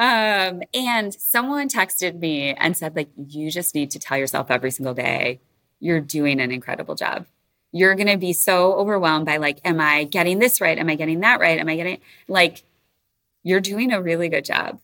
um, 0.00 0.62
and 0.74 1.14
someone 1.14 1.68
texted 1.68 2.18
me 2.18 2.54
and 2.54 2.76
said, 2.76 2.96
like, 2.96 3.08
you 3.16 3.52
just 3.52 3.74
need 3.76 3.92
to 3.92 4.00
tell 4.00 4.18
yourself 4.18 4.50
every 4.50 4.72
single 4.72 4.94
day, 4.94 5.40
you're 5.78 6.00
doing 6.00 6.40
an 6.40 6.50
incredible 6.50 6.96
job. 6.96 7.26
You're 7.70 7.94
going 7.94 8.08
to 8.08 8.18
be 8.18 8.32
so 8.32 8.74
overwhelmed 8.74 9.26
by, 9.26 9.36
like, 9.36 9.60
am 9.64 9.80
I 9.80 10.04
getting 10.04 10.40
this 10.40 10.60
right? 10.60 10.76
Am 10.76 10.90
I 10.90 10.96
getting 10.96 11.20
that 11.20 11.38
right? 11.40 11.58
Am 11.58 11.68
I 11.68 11.76
getting, 11.76 12.00
like, 12.26 12.64
you're 13.44 13.60
doing 13.60 13.92
a 13.92 14.02
really 14.02 14.28
good 14.28 14.44
job 14.44 14.80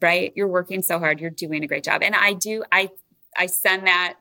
right 0.00 0.32
you're 0.34 0.48
working 0.48 0.82
so 0.82 0.98
hard 0.98 1.20
you're 1.20 1.30
doing 1.30 1.62
a 1.62 1.66
great 1.66 1.84
job 1.84 2.02
and 2.02 2.14
i 2.14 2.32
do 2.32 2.64
i 2.72 2.88
I 3.36 3.46
send 3.46 3.86
that 3.86 4.14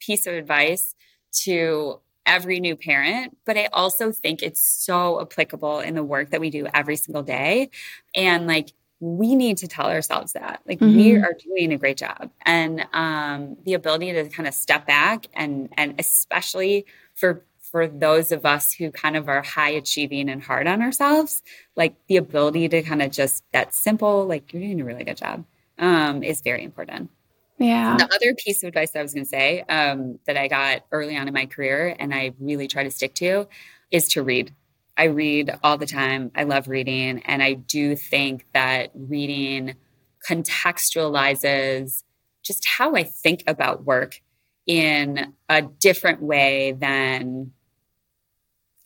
piece 0.00 0.26
of 0.26 0.34
advice 0.34 0.94
to 1.42 2.00
every 2.26 2.60
new 2.60 2.76
parent, 2.76 3.36
but 3.44 3.58
I 3.58 3.66
also 3.72 4.12
think 4.12 4.42
it's 4.42 4.62
so 4.62 5.20
applicable 5.20 5.80
in 5.80 5.94
the 5.94 6.04
work 6.04 6.30
that 6.30 6.40
we 6.40 6.50
do 6.50 6.66
every 6.72 6.96
single 6.96 7.22
day. 7.22 7.70
And 8.14 8.46
like, 8.46 8.72
we 9.00 9.34
need 9.34 9.58
to 9.58 9.68
tell 9.68 9.90
ourselves 9.90 10.32
that 10.32 10.62
like 10.66 10.78
mm-hmm. 10.78 10.96
we 10.96 11.16
are 11.16 11.34
doing 11.34 11.72
a 11.72 11.78
great 11.78 11.98
job 11.98 12.30
and 12.42 12.86
um, 12.94 13.56
the 13.64 13.74
ability 13.74 14.12
to 14.12 14.28
kind 14.30 14.46
of 14.48 14.54
step 14.54 14.86
back 14.86 15.26
and 15.34 15.68
and 15.76 15.94
especially 15.98 16.86
for 17.14 17.44
for 17.60 17.86
those 17.86 18.32
of 18.32 18.46
us 18.46 18.72
who 18.72 18.90
kind 18.90 19.16
of 19.16 19.28
are 19.28 19.42
high 19.42 19.70
achieving 19.70 20.30
and 20.30 20.42
hard 20.42 20.66
on 20.66 20.80
ourselves 20.80 21.42
like 21.76 21.94
the 22.06 22.16
ability 22.16 22.68
to 22.68 22.82
kind 22.82 23.02
of 23.02 23.10
just 23.10 23.44
that 23.52 23.74
simple 23.74 24.26
like 24.26 24.52
you're 24.52 24.62
doing 24.62 24.80
a 24.80 24.84
really 24.84 25.04
good 25.04 25.16
job 25.18 25.44
um, 25.78 26.22
is 26.22 26.40
very 26.40 26.62
important 26.62 27.10
yeah. 27.58 27.96
The 27.96 28.12
other 28.12 28.34
piece 28.34 28.62
of 28.62 28.68
advice 28.68 28.96
I 28.96 29.02
was 29.02 29.14
going 29.14 29.24
to 29.24 29.28
say 29.28 29.62
um, 29.62 30.18
that 30.26 30.36
I 30.36 30.48
got 30.48 30.84
early 30.90 31.16
on 31.16 31.28
in 31.28 31.34
my 31.34 31.46
career 31.46 31.94
and 31.98 32.14
I 32.14 32.32
really 32.38 32.66
try 32.66 32.84
to 32.84 32.90
stick 32.90 33.14
to 33.16 33.46
is 33.90 34.08
to 34.08 34.22
read. 34.22 34.54
I 34.96 35.04
read 35.04 35.58
all 35.62 35.78
the 35.78 35.86
time. 35.86 36.30
I 36.34 36.44
love 36.44 36.68
reading. 36.68 37.22
And 37.24 37.42
I 37.42 37.54
do 37.54 37.96
think 37.96 38.46
that 38.52 38.90
reading 38.94 39.74
contextualizes 40.28 42.02
just 42.42 42.66
how 42.66 42.94
I 42.94 43.04
think 43.04 43.42
about 43.46 43.84
work 43.84 44.20
in 44.66 45.34
a 45.48 45.62
different 45.62 46.22
way 46.22 46.72
than 46.72 47.52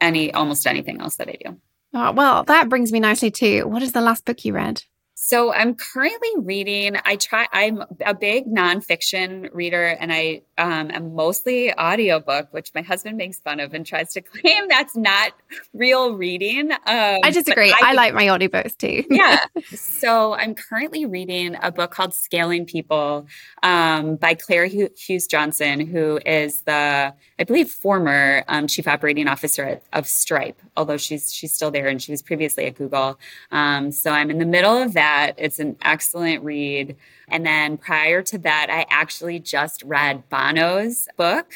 any 0.00 0.32
almost 0.32 0.66
anything 0.66 1.00
else 1.00 1.16
that 1.16 1.28
I 1.28 1.36
do. 1.44 1.56
Oh, 1.94 2.12
well, 2.12 2.44
that 2.44 2.68
brings 2.68 2.92
me 2.92 3.00
nicely 3.00 3.30
to 3.32 3.64
what 3.64 3.82
is 3.82 3.92
the 3.92 4.00
last 4.00 4.24
book 4.24 4.44
you 4.44 4.52
read? 4.52 4.82
So 5.20 5.52
I'm 5.52 5.74
currently 5.74 6.30
reading. 6.36 6.96
I 7.04 7.16
try. 7.16 7.48
I'm 7.52 7.82
a 8.06 8.14
big 8.14 8.46
nonfiction 8.46 9.52
reader, 9.52 9.84
and 9.84 10.12
I 10.12 10.42
um, 10.56 10.92
am 10.92 11.16
mostly 11.16 11.74
audiobook, 11.74 12.52
which 12.52 12.70
my 12.72 12.82
husband 12.82 13.16
makes 13.16 13.40
fun 13.40 13.58
of 13.58 13.74
and 13.74 13.84
tries 13.84 14.12
to 14.12 14.20
claim 14.22 14.68
that's 14.68 14.96
not 14.96 15.32
real 15.74 16.14
reading. 16.14 16.70
Um, 16.70 16.78
I 16.86 17.32
disagree. 17.32 17.72
I, 17.72 17.90
I, 17.90 17.92
like 17.94 18.14
my 18.14 18.26
audiobooks 18.26 18.76
too. 18.78 19.04
yeah. 19.10 19.40
So 19.70 20.34
I'm 20.34 20.54
currently 20.54 21.04
reading 21.04 21.56
a 21.60 21.72
book 21.72 21.90
called 21.90 22.14
Scaling 22.14 22.64
People 22.64 23.26
um, 23.64 24.16
by 24.16 24.34
Claire 24.34 24.66
Hughes 24.66 25.26
Johnson, 25.26 25.80
who 25.84 26.20
is 26.24 26.62
the, 26.62 27.12
I 27.38 27.44
believe, 27.44 27.70
former 27.70 28.44
um, 28.46 28.68
chief 28.68 28.86
operating 28.86 29.26
officer 29.26 29.64
at, 29.64 29.82
of 29.92 30.06
Stripe, 30.06 30.62
although 30.76 30.96
she's 30.96 31.32
she's 31.32 31.52
still 31.52 31.72
there 31.72 31.88
and 31.88 32.00
she 32.00 32.12
was 32.12 32.22
previously 32.22 32.66
at 32.66 32.76
Google. 32.76 33.18
Um, 33.50 33.90
so 33.90 34.12
I'm 34.12 34.30
in 34.30 34.38
the 34.38 34.46
middle 34.46 34.76
of 34.76 34.94
that 34.94 35.07
that. 35.08 35.34
It's 35.44 35.60
an 35.60 35.76
excellent 35.82 36.44
read. 36.44 36.96
And 37.28 37.44
then 37.44 37.76
prior 37.76 38.20
to 38.22 38.38
that, 38.38 38.66
I 38.70 38.86
actually 39.02 39.38
just 39.40 39.82
read 39.82 40.28
Bono's 40.28 41.08
book. 41.16 41.48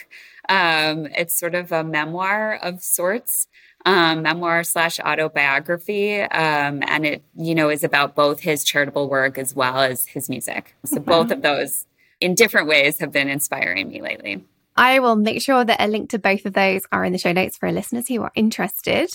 Um, 0.49 1.07
it's 1.21 1.35
sort 1.35 1.55
of 1.55 1.73
a 1.73 1.83
memoir 1.85 2.59
of 2.69 2.83
sorts. 2.83 3.49
um, 3.85 4.23
memoir 4.23 4.65
slash 4.65 5.01
autobiography. 5.01 6.21
Um, 6.21 6.83
and 6.87 7.07
it, 7.07 7.23
you 7.37 7.55
know, 7.55 7.69
is 7.69 7.85
about 7.85 8.15
both 8.15 8.41
his 8.41 8.65
charitable 8.65 9.09
work 9.09 9.39
as 9.39 9.55
well 9.55 9.79
as 9.79 10.07
his 10.07 10.29
music. 10.29 10.75
So 10.85 11.01
both 11.01 11.31
of 11.31 11.43
those 11.43 11.87
in 12.21 12.35
different 12.35 12.69
ways 12.69 12.99
have 12.99 13.13
been 13.13 13.29
inspiring 13.29 13.89
me 13.89 14.01
lately. 14.01 14.45
I 14.77 15.01
will 15.01 15.17
make 15.17 15.43
sure 15.43 15.65
that 15.65 15.83
a 15.83 15.89
link 15.89 16.11
to 16.11 16.19
both 16.19 16.47
of 16.47 16.55
those 16.55 16.83
are 16.93 17.05
in 17.05 17.13
the 17.13 17.19
show 17.19 17.33
notes 17.33 17.57
for 17.59 17.71
listeners 17.71 18.09
who 18.09 18.23
are 18.23 18.33
interested. 18.35 19.11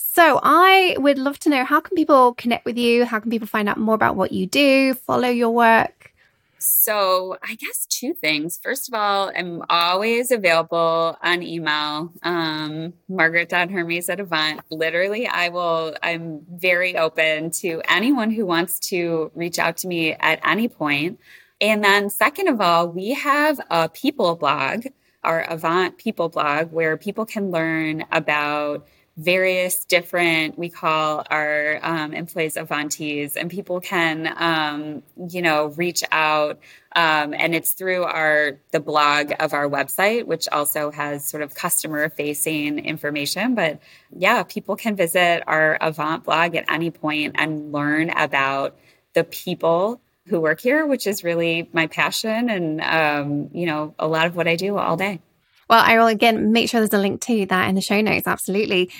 So 0.00 0.38
I 0.44 0.94
would 0.98 1.18
love 1.18 1.40
to 1.40 1.48
know 1.48 1.64
how 1.64 1.80
can 1.80 1.96
people 1.96 2.34
connect 2.34 2.64
with 2.64 2.78
you? 2.78 3.04
How 3.04 3.18
can 3.18 3.30
people 3.30 3.48
find 3.48 3.68
out 3.68 3.78
more 3.78 3.96
about 3.96 4.14
what 4.14 4.30
you 4.30 4.46
do, 4.46 4.94
follow 4.94 5.28
your 5.28 5.50
work? 5.50 6.12
So, 6.60 7.36
I 7.42 7.56
guess 7.56 7.84
two 7.86 8.14
things. 8.14 8.60
First 8.62 8.88
of 8.88 8.94
all, 8.94 9.32
I'm 9.36 9.62
always 9.68 10.30
available 10.30 11.16
on 11.20 11.42
email, 11.42 12.12
um, 12.22 12.92
margaret.hermes 13.08 14.08
at 14.08 14.20
Avant. 14.20 14.60
Literally, 14.70 15.26
I 15.26 15.48
will, 15.48 15.96
I'm 16.00 16.46
very 16.48 16.96
open 16.96 17.50
to 17.62 17.82
anyone 17.88 18.30
who 18.30 18.46
wants 18.46 18.78
to 18.90 19.32
reach 19.34 19.58
out 19.58 19.76
to 19.78 19.88
me 19.88 20.12
at 20.12 20.40
any 20.44 20.68
point. 20.68 21.18
And 21.60 21.82
then, 21.82 22.08
second 22.08 22.48
of 22.48 22.60
all, 22.60 22.88
we 22.88 23.14
have 23.14 23.60
a 23.68 23.88
people 23.88 24.36
blog, 24.36 24.86
our 25.24 25.42
Avant 25.42 25.98
people 25.98 26.28
blog, 26.28 26.70
where 26.70 26.96
people 26.96 27.26
can 27.26 27.50
learn 27.50 28.04
about 28.12 28.86
various 29.18 29.84
different 29.84 30.56
we 30.56 30.68
call 30.68 31.24
our 31.28 31.80
um, 31.82 32.14
employees 32.14 32.54
avantees 32.54 33.34
and 33.34 33.50
people 33.50 33.80
can 33.80 34.32
um, 34.36 35.02
you 35.28 35.42
know 35.42 35.66
reach 35.76 36.04
out 36.12 36.60
um, 36.94 37.34
and 37.34 37.52
it's 37.52 37.72
through 37.72 38.04
our 38.04 38.60
the 38.70 38.78
blog 38.78 39.32
of 39.40 39.54
our 39.54 39.68
website 39.68 40.24
which 40.24 40.46
also 40.52 40.92
has 40.92 41.26
sort 41.26 41.42
of 41.42 41.52
customer 41.52 42.08
facing 42.08 42.78
information. 42.78 43.56
But 43.56 43.80
yeah 44.16 44.44
people 44.44 44.76
can 44.76 44.94
visit 44.94 45.42
our 45.48 45.76
avant 45.80 46.22
blog 46.22 46.54
at 46.54 46.70
any 46.70 46.92
point 46.92 47.34
and 47.38 47.72
learn 47.72 48.10
about 48.10 48.78
the 49.14 49.24
people 49.24 50.00
who 50.28 50.40
work 50.40 50.60
here 50.60 50.86
which 50.86 51.08
is 51.08 51.24
really 51.24 51.68
my 51.72 51.88
passion 51.88 52.48
and 52.48 52.80
um, 52.82 53.50
you 53.52 53.66
know 53.66 53.94
a 53.98 54.06
lot 54.06 54.26
of 54.26 54.36
what 54.36 54.46
i 54.46 54.54
do 54.54 54.76
all 54.76 54.96
day 54.96 55.20
well, 55.68 55.82
I 55.84 55.98
will 55.98 56.06
again 56.06 56.52
make 56.52 56.68
sure 56.68 56.80
there's 56.80 56.92
a 56.92 56.98
link 56.98 57.20
to 57.22 57.46
that 57.46 57.68
in 57.68 57.74
the 57.74 57.80
show 57.80 58.00
notes. 58.00 58.26
Absolutely. 58.26 58.90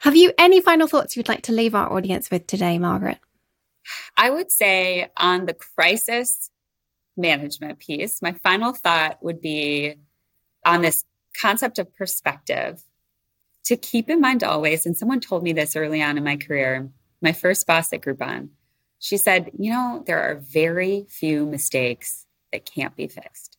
Have 0.00 0.16
you 0.16 0.32
any 0.38 0.60
final 0.60 0.86
thoughts 0.86 1.16
you'd 1.16 1.28
like 1.28 1.42
to 1.42 1.52
leave 1.52 1.74
our 1.74 1.92
audience 1.92 2.30
with 2.30 2.46
today, 2.46 2.78
Margaret? 2.78 3.18
I 4.16 4.30
would 4.30 4.50
say 4.50 5.10
on 5.16 5.46
the 5.46 5.54
crisis 5.54 6.50
management 7.16 7.78
piece, 7.78 8.22
my 8.22 8.32
final 8.32 8.72
thought 8.72 9.22
would 9.22 9.40
be 9.40 9.96
on 10.64 10.82
this 10.82 11.04
concept 11.40 11.78
of 11.78 11.94
perspective 11.94 12.82
to 13.64 13.76
keep 13.76 14.08
in 14.08 14.20
mind 14.20 14.42
always. 14.42 14.86
And 14.86 14.96
someone 14.96 15.20
told 15.20 15.42
me 15.42 15.52
this 15.52 15.76
early 15.76 16.02
on 16.02 16.16
in 16.16 16.24
my 16.24 16.36
career, 16.36 16.90
my 17.20 17.32
first 17.32 17.66
boss 17.66 17.92
at 17.92 18.00
Groupon. 18.00 18.48
She 18.98 19.16
said, 19.16 19.50
You 19.58 19.72
know, 19.72 20.02
there 20.06 20.20
are 20.20 20.36
very 20.36 21.06
few 21.08 21.46
mistakes 21.46 22.26
that 22.52 22.64
can't 22.64 22.96
be 22.96 23.06
fixed. 23.06 23.56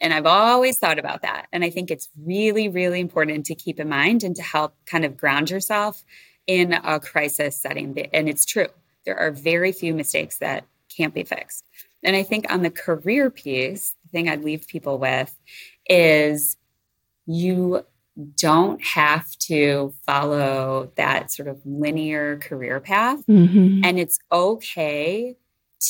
And 0.00 0.12
I've 0.12 0.26
always 0.26 0.78
thought 0.78 0.98
about 0.98 1.22
that. 1.22 1.46
And 1.52 1.64
I 1.64 1.70
think 1.70 1.90
it's 1.90 2.08
really, 2.22 2.68
really 2.68 3.00
important 3.00 3.46
to 3.46 3.54
keep 3.54 3.80
in 3.80 3.88
mind 3.88 4.22
and 4.22 4.36
to 4.36 4.42
help 4.42 4.74
kind 4.86 5.04
of 5.04 5.16
ground 5.16 5.50
yourself 5.50 6.04
in 6.46 6.72
a 6.72 7.00
crisis 7.00 7.60
setting. 7.60 7.98
And 8.12 8.28
it's 8.28 8.44
true, 8.44 8.68
there 9.04 9.18
are 9.18 9.30
very 9.30 9.72
few 9.72 9.94
mistakes 9.94 10.38
that 10.38 10.64
can't 10.94 11.14
be 11.14 11.24
fixed. 11.24 11.64
And 12.02 12.14
I 12.14 12.22
think 12.22 12.52
on 12.52 12.62
the 12.62 12.70
career 12.70 13.30
piece, 13.30 13.94
the 14.04 14.08
thing 14.10 14.28
I'd 14.28 14.44
leave 14.44 14.68
people 14.68 14.98
with 14.98 15.34
is 15.88 16.56
you 17.26 17.84
don't 18.36 18.82
have 18.82 19.30
to 19.38 19.92
follow 20.06 20.90
that 20.96 21.32
sort 21.32 21.48
of 21.48 21.60
linear 21.64 22.38
career 22.38 22.80
path. 22.80 23.26
Mm-hmm. 23.26 23.80
And 23.84 23.98
it's 23.98 24.18
okay 24.30 25.36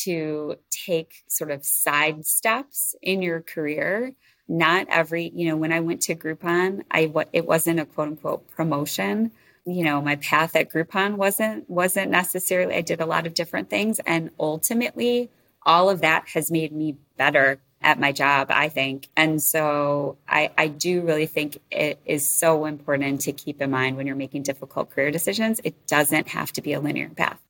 to 0.05 0.57
take 0.71 1.25
sort 1.29 1.51
of 1.51 1.65
side 1.65 2.25
steps 2.27 2.95
in 3.03 3.23
your 3.23 3.41
career. 3.41 4.15
Not 4.49 4.87
every, 4.89 5.33
you 5.35 5.49
know, 5.49 5.57
when 5.57 5.73
I 5.73 5.81
went 5.81 6.03
to 6.03 6.15
Groupon, 6.15 6.83
I 6.91 7.07
what 7.07 7.29
it 7.33 7.47
wasn't 7.47 7.81
a 7.81 7.85
quote 7.85 8.09
unquote 8.09 8.49
promotion. 8.49 9.33
You 9.65 9.83
know, 9.83 10.01
my 10.01 10.17
path 10.17 10.55
at 10.55 10.71
Groupon 10.71 11.17
wasn't 11.17 11.69
wasn't 11.69 12.11
necessarily. 12.11 12.77
I 12.77 12.83
did 12.83 13.01
a 13.01 13.07
lot 13.07 13.27
of 13.27 13.35
different 13.35 13.71
things, 13.71 13.99
and 14.07 14.31
ultimately, 14.39 15.31
all 15.63 15.91
of 15.91 16.03
that 16.03 16.29
has 16.29 16.51
made 16.51 16.73
me 16.73 16.97
better 17.17 17.61
at 17.83 18.01
my 18.01 18.13
job, 18.13 18.49
I 18.51 18.69
think. 18.69 19.09
And 19.17 19.43
so 19.43 20.19
I, 20.29 20.51
I 20.57 20.69
do 20.69 21.03
really 21.03 21.27
think 21.27 21.59
it 21.71 22.01
is 22.05 22.29
so 22.29 22.65
important 22.65 23.23
to 23.23 23.33
keep 23.33 23.61
in 23.61 23.71
mind 23.71 23.97
when 23.97 24.07
you're 24.07 24.17
making 24.17 24.43
difficult 24.43 24.91
career 24.91 25.11
decisions. 25.11 25.61
It 25.63 25.87
doesn't 25.87 26.29
have 26.29 26.53
to 26.53 26.63
be 26.63 26.73
a 26.73 26.81
linear 26.81 27.09
path. 27.11 27.41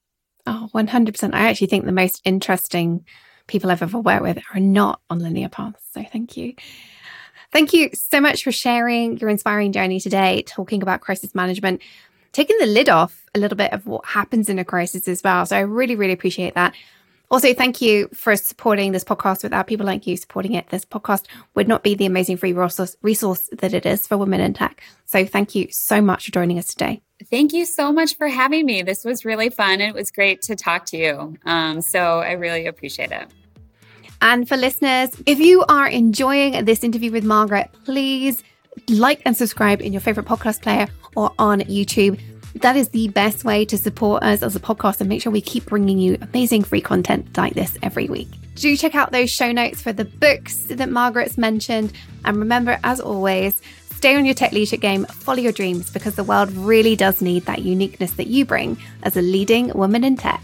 Oh, 0.47 0.69
100%. 0.75 1.35
I 1.35 1.49
actually 1.49 1.67
think 1.67 1.85
the 1.85 1.93
most 1.93 2.23
interesting 2.25 3.05
people 3.47 3.71
I've 3.71 3.83
ever 3.83 3.99
worked 3.99 4.23
with 4.23 4.39
are 4.55 4.61
not 4.61 5.01
on 5.11 5.19
linear 5.19 5.49
paths. 5.49 5.83
So 5.93 6.05
thank 6.05 6.37
you. 6.37 6.55
Thank 7.53 7.73
you 7.73 7.91
so 7.95 8.21
much 8.21 8.45
for 8.45 8.53
sharing 8.53 9.19
your 9.19 9.31
inspiring 9.31 9.73
journey 9.73 10.01
today, 10.01 10.43
talking 10.43 10.83
about 10.83 11.01
crisis 11.01 11.35
management, 11.35 11.81
taking 12.33 12.59
the 12.59 12.67
lid 12.67 12.89
off 12.89 13.25
a 13.35 13.39
little 13.39 13.57
bit 13.57 13.73
of 13.73 13.87
what 13.87 14.05
happens 14.05 14.49
in 14.49 14.59
a 14.59 14.65
crisis 14.65 15.09
as 15.09 15.23
well. 15.23 15.47
So 15.47 15.57
I 15.57 15.61
really, 15.61 15.97
really 15.97 16.13
appreciate 16.13 16.55
that. 16.55 16.75
Also, 17.29 17.53
thank 17.55 17.81
you 17.83 18.09
for 18.15 18.37
supporting 18.37 18.93
this 18.93 19.03
podcast. 19.03 19.43
Without 19.43 19.67
people 19.67 19.87
like 19.87 20.07
you 20.07 20.17
supporting 20.17 20.55
it, 20.55 20.69
this 20.69 20.85
podcast 20.85 21.25
would 21.55 21.67
not 21.67 21.83
be 21.83 21.95
the 21.95 22.07
amazing 22.07 22.37
free 22.37 22.53
resource, 22.53 22.97
resource 23.03 23.49
that 23.53 23.75
it 23.75 23.85
is 23.85 24.07
for 24.07 24.17
women 24.17 24.41
in 24.41 24.55
tech. 24.55 24.81
So, 25.07 25.25
thank 25.25 25.55
you 25.57 25.67
so 25.71 26.01
much 26.01 26.27
for 26.27 26.33
joining 26.33 26.57
us 26.59 26.67
today. 26.67 27.03
Thank 27.31 27.53
you 27.53 27.65
so 27.65 27.93
much 27.93 28.17
for 28.17 28.29
having 28.29 28.67
me. 28.67 28.83
This 28.83 29.05
was 29.05 29.25
really 29.25 29.49
fun. 29.49 29.81
It 29.81 29.95
was 29.95 30.11
great 30.11 30.43
to 30.43 30.57
talk 30.57 30.85
to 30.87 30.97
you. 30.97 31.37
Um, 31.47 31.81
so, 31.81 32.21
I 32.21 32.33
really 32.33 32.67
appreciate 32.67 33.11
it. 33.11 33.29
And 34.21 34.49
for 34.49 34.57
listeners, 34.57 35.11
if 35.27 35.39
you 35.39 35.65
are 35.69 35.89
enjoying 35.89 36.65
this 36.65 36.83
interview 36.83 37.13
with 37.13 37.25
Margaret, 37.25 37.71
please 37.85 38.43
like 38.89 39.23
and 39.25 39.37
subscribe 39.37 39.81
in 39.81 39.93
your 39.93 40.01
favorite 40.01 40.27
podcast 40.27 40.63
player 40.63 40.89
or 41.15 41.33
on 41.39 41.61
YouTube. 41.63 42.21
That 42.63 42.77
is 42.77 42.89
the 42.89 43.09
best 43.09 43.45
way 43.45 43.67
to 43.67 43.77
support 43.77 44.23
us 44.23 44.43
as 44.43 44.57
a 44.57 44.61
podcast 44.61 45.01
and 45.01 45.09
make 45.09 45.21
sure 45.21 45.31
we 45.31 45.43
keep 45.43 45.67
bringing 45.67 45.99
you 45.99 46.17
amazing 46.23 46.65
free 46.65 46.81
content 46.81 47.37
like 47.37 47.55
this 47.55 47.77
every 47.83 48.09
week. 48.09 48.29
Do 48.55 48.75
check 48.77 48.95
out 48.95 49.13
those 49.13 49.31
show 49.31 49.53
notes 49.53 49.83
for 49.83 49.93
the 49.93 50.07
books 50.07 50.65
that 50.65 50.89
Margaret's 50.89 51.37
mentioned. 51.37 51.93
And 52.25 52.39
remember, 52.39 52.79
as 52.83 53.01
always, 53.01 53.61
stay 53.97 54.15
on 54.15 54.27
your 54.27 54.35
tech 54.35 54.53
leadership 54.53 54.81
game, 54.81 55.07
follow 55.07 55.39
your 55.39 55.53
dreams 55.53 55.91
because 55.91 56.15
the 56.15 56.25
world 56.25 56.53
really 56.53 56.95
does 56.95 57.23
need 57.23 57.47
that 57.47 57.63
uniqueness 57.63 58.13
that 58.13 58.27
you 58.27 58.45
bring 58.45 58.77
as 59.03 59.17
a 59.17 59.23
leading 59.23 59.69
woman 59.71 60.05
in 60.05 60.17
tech. 60.17 60.43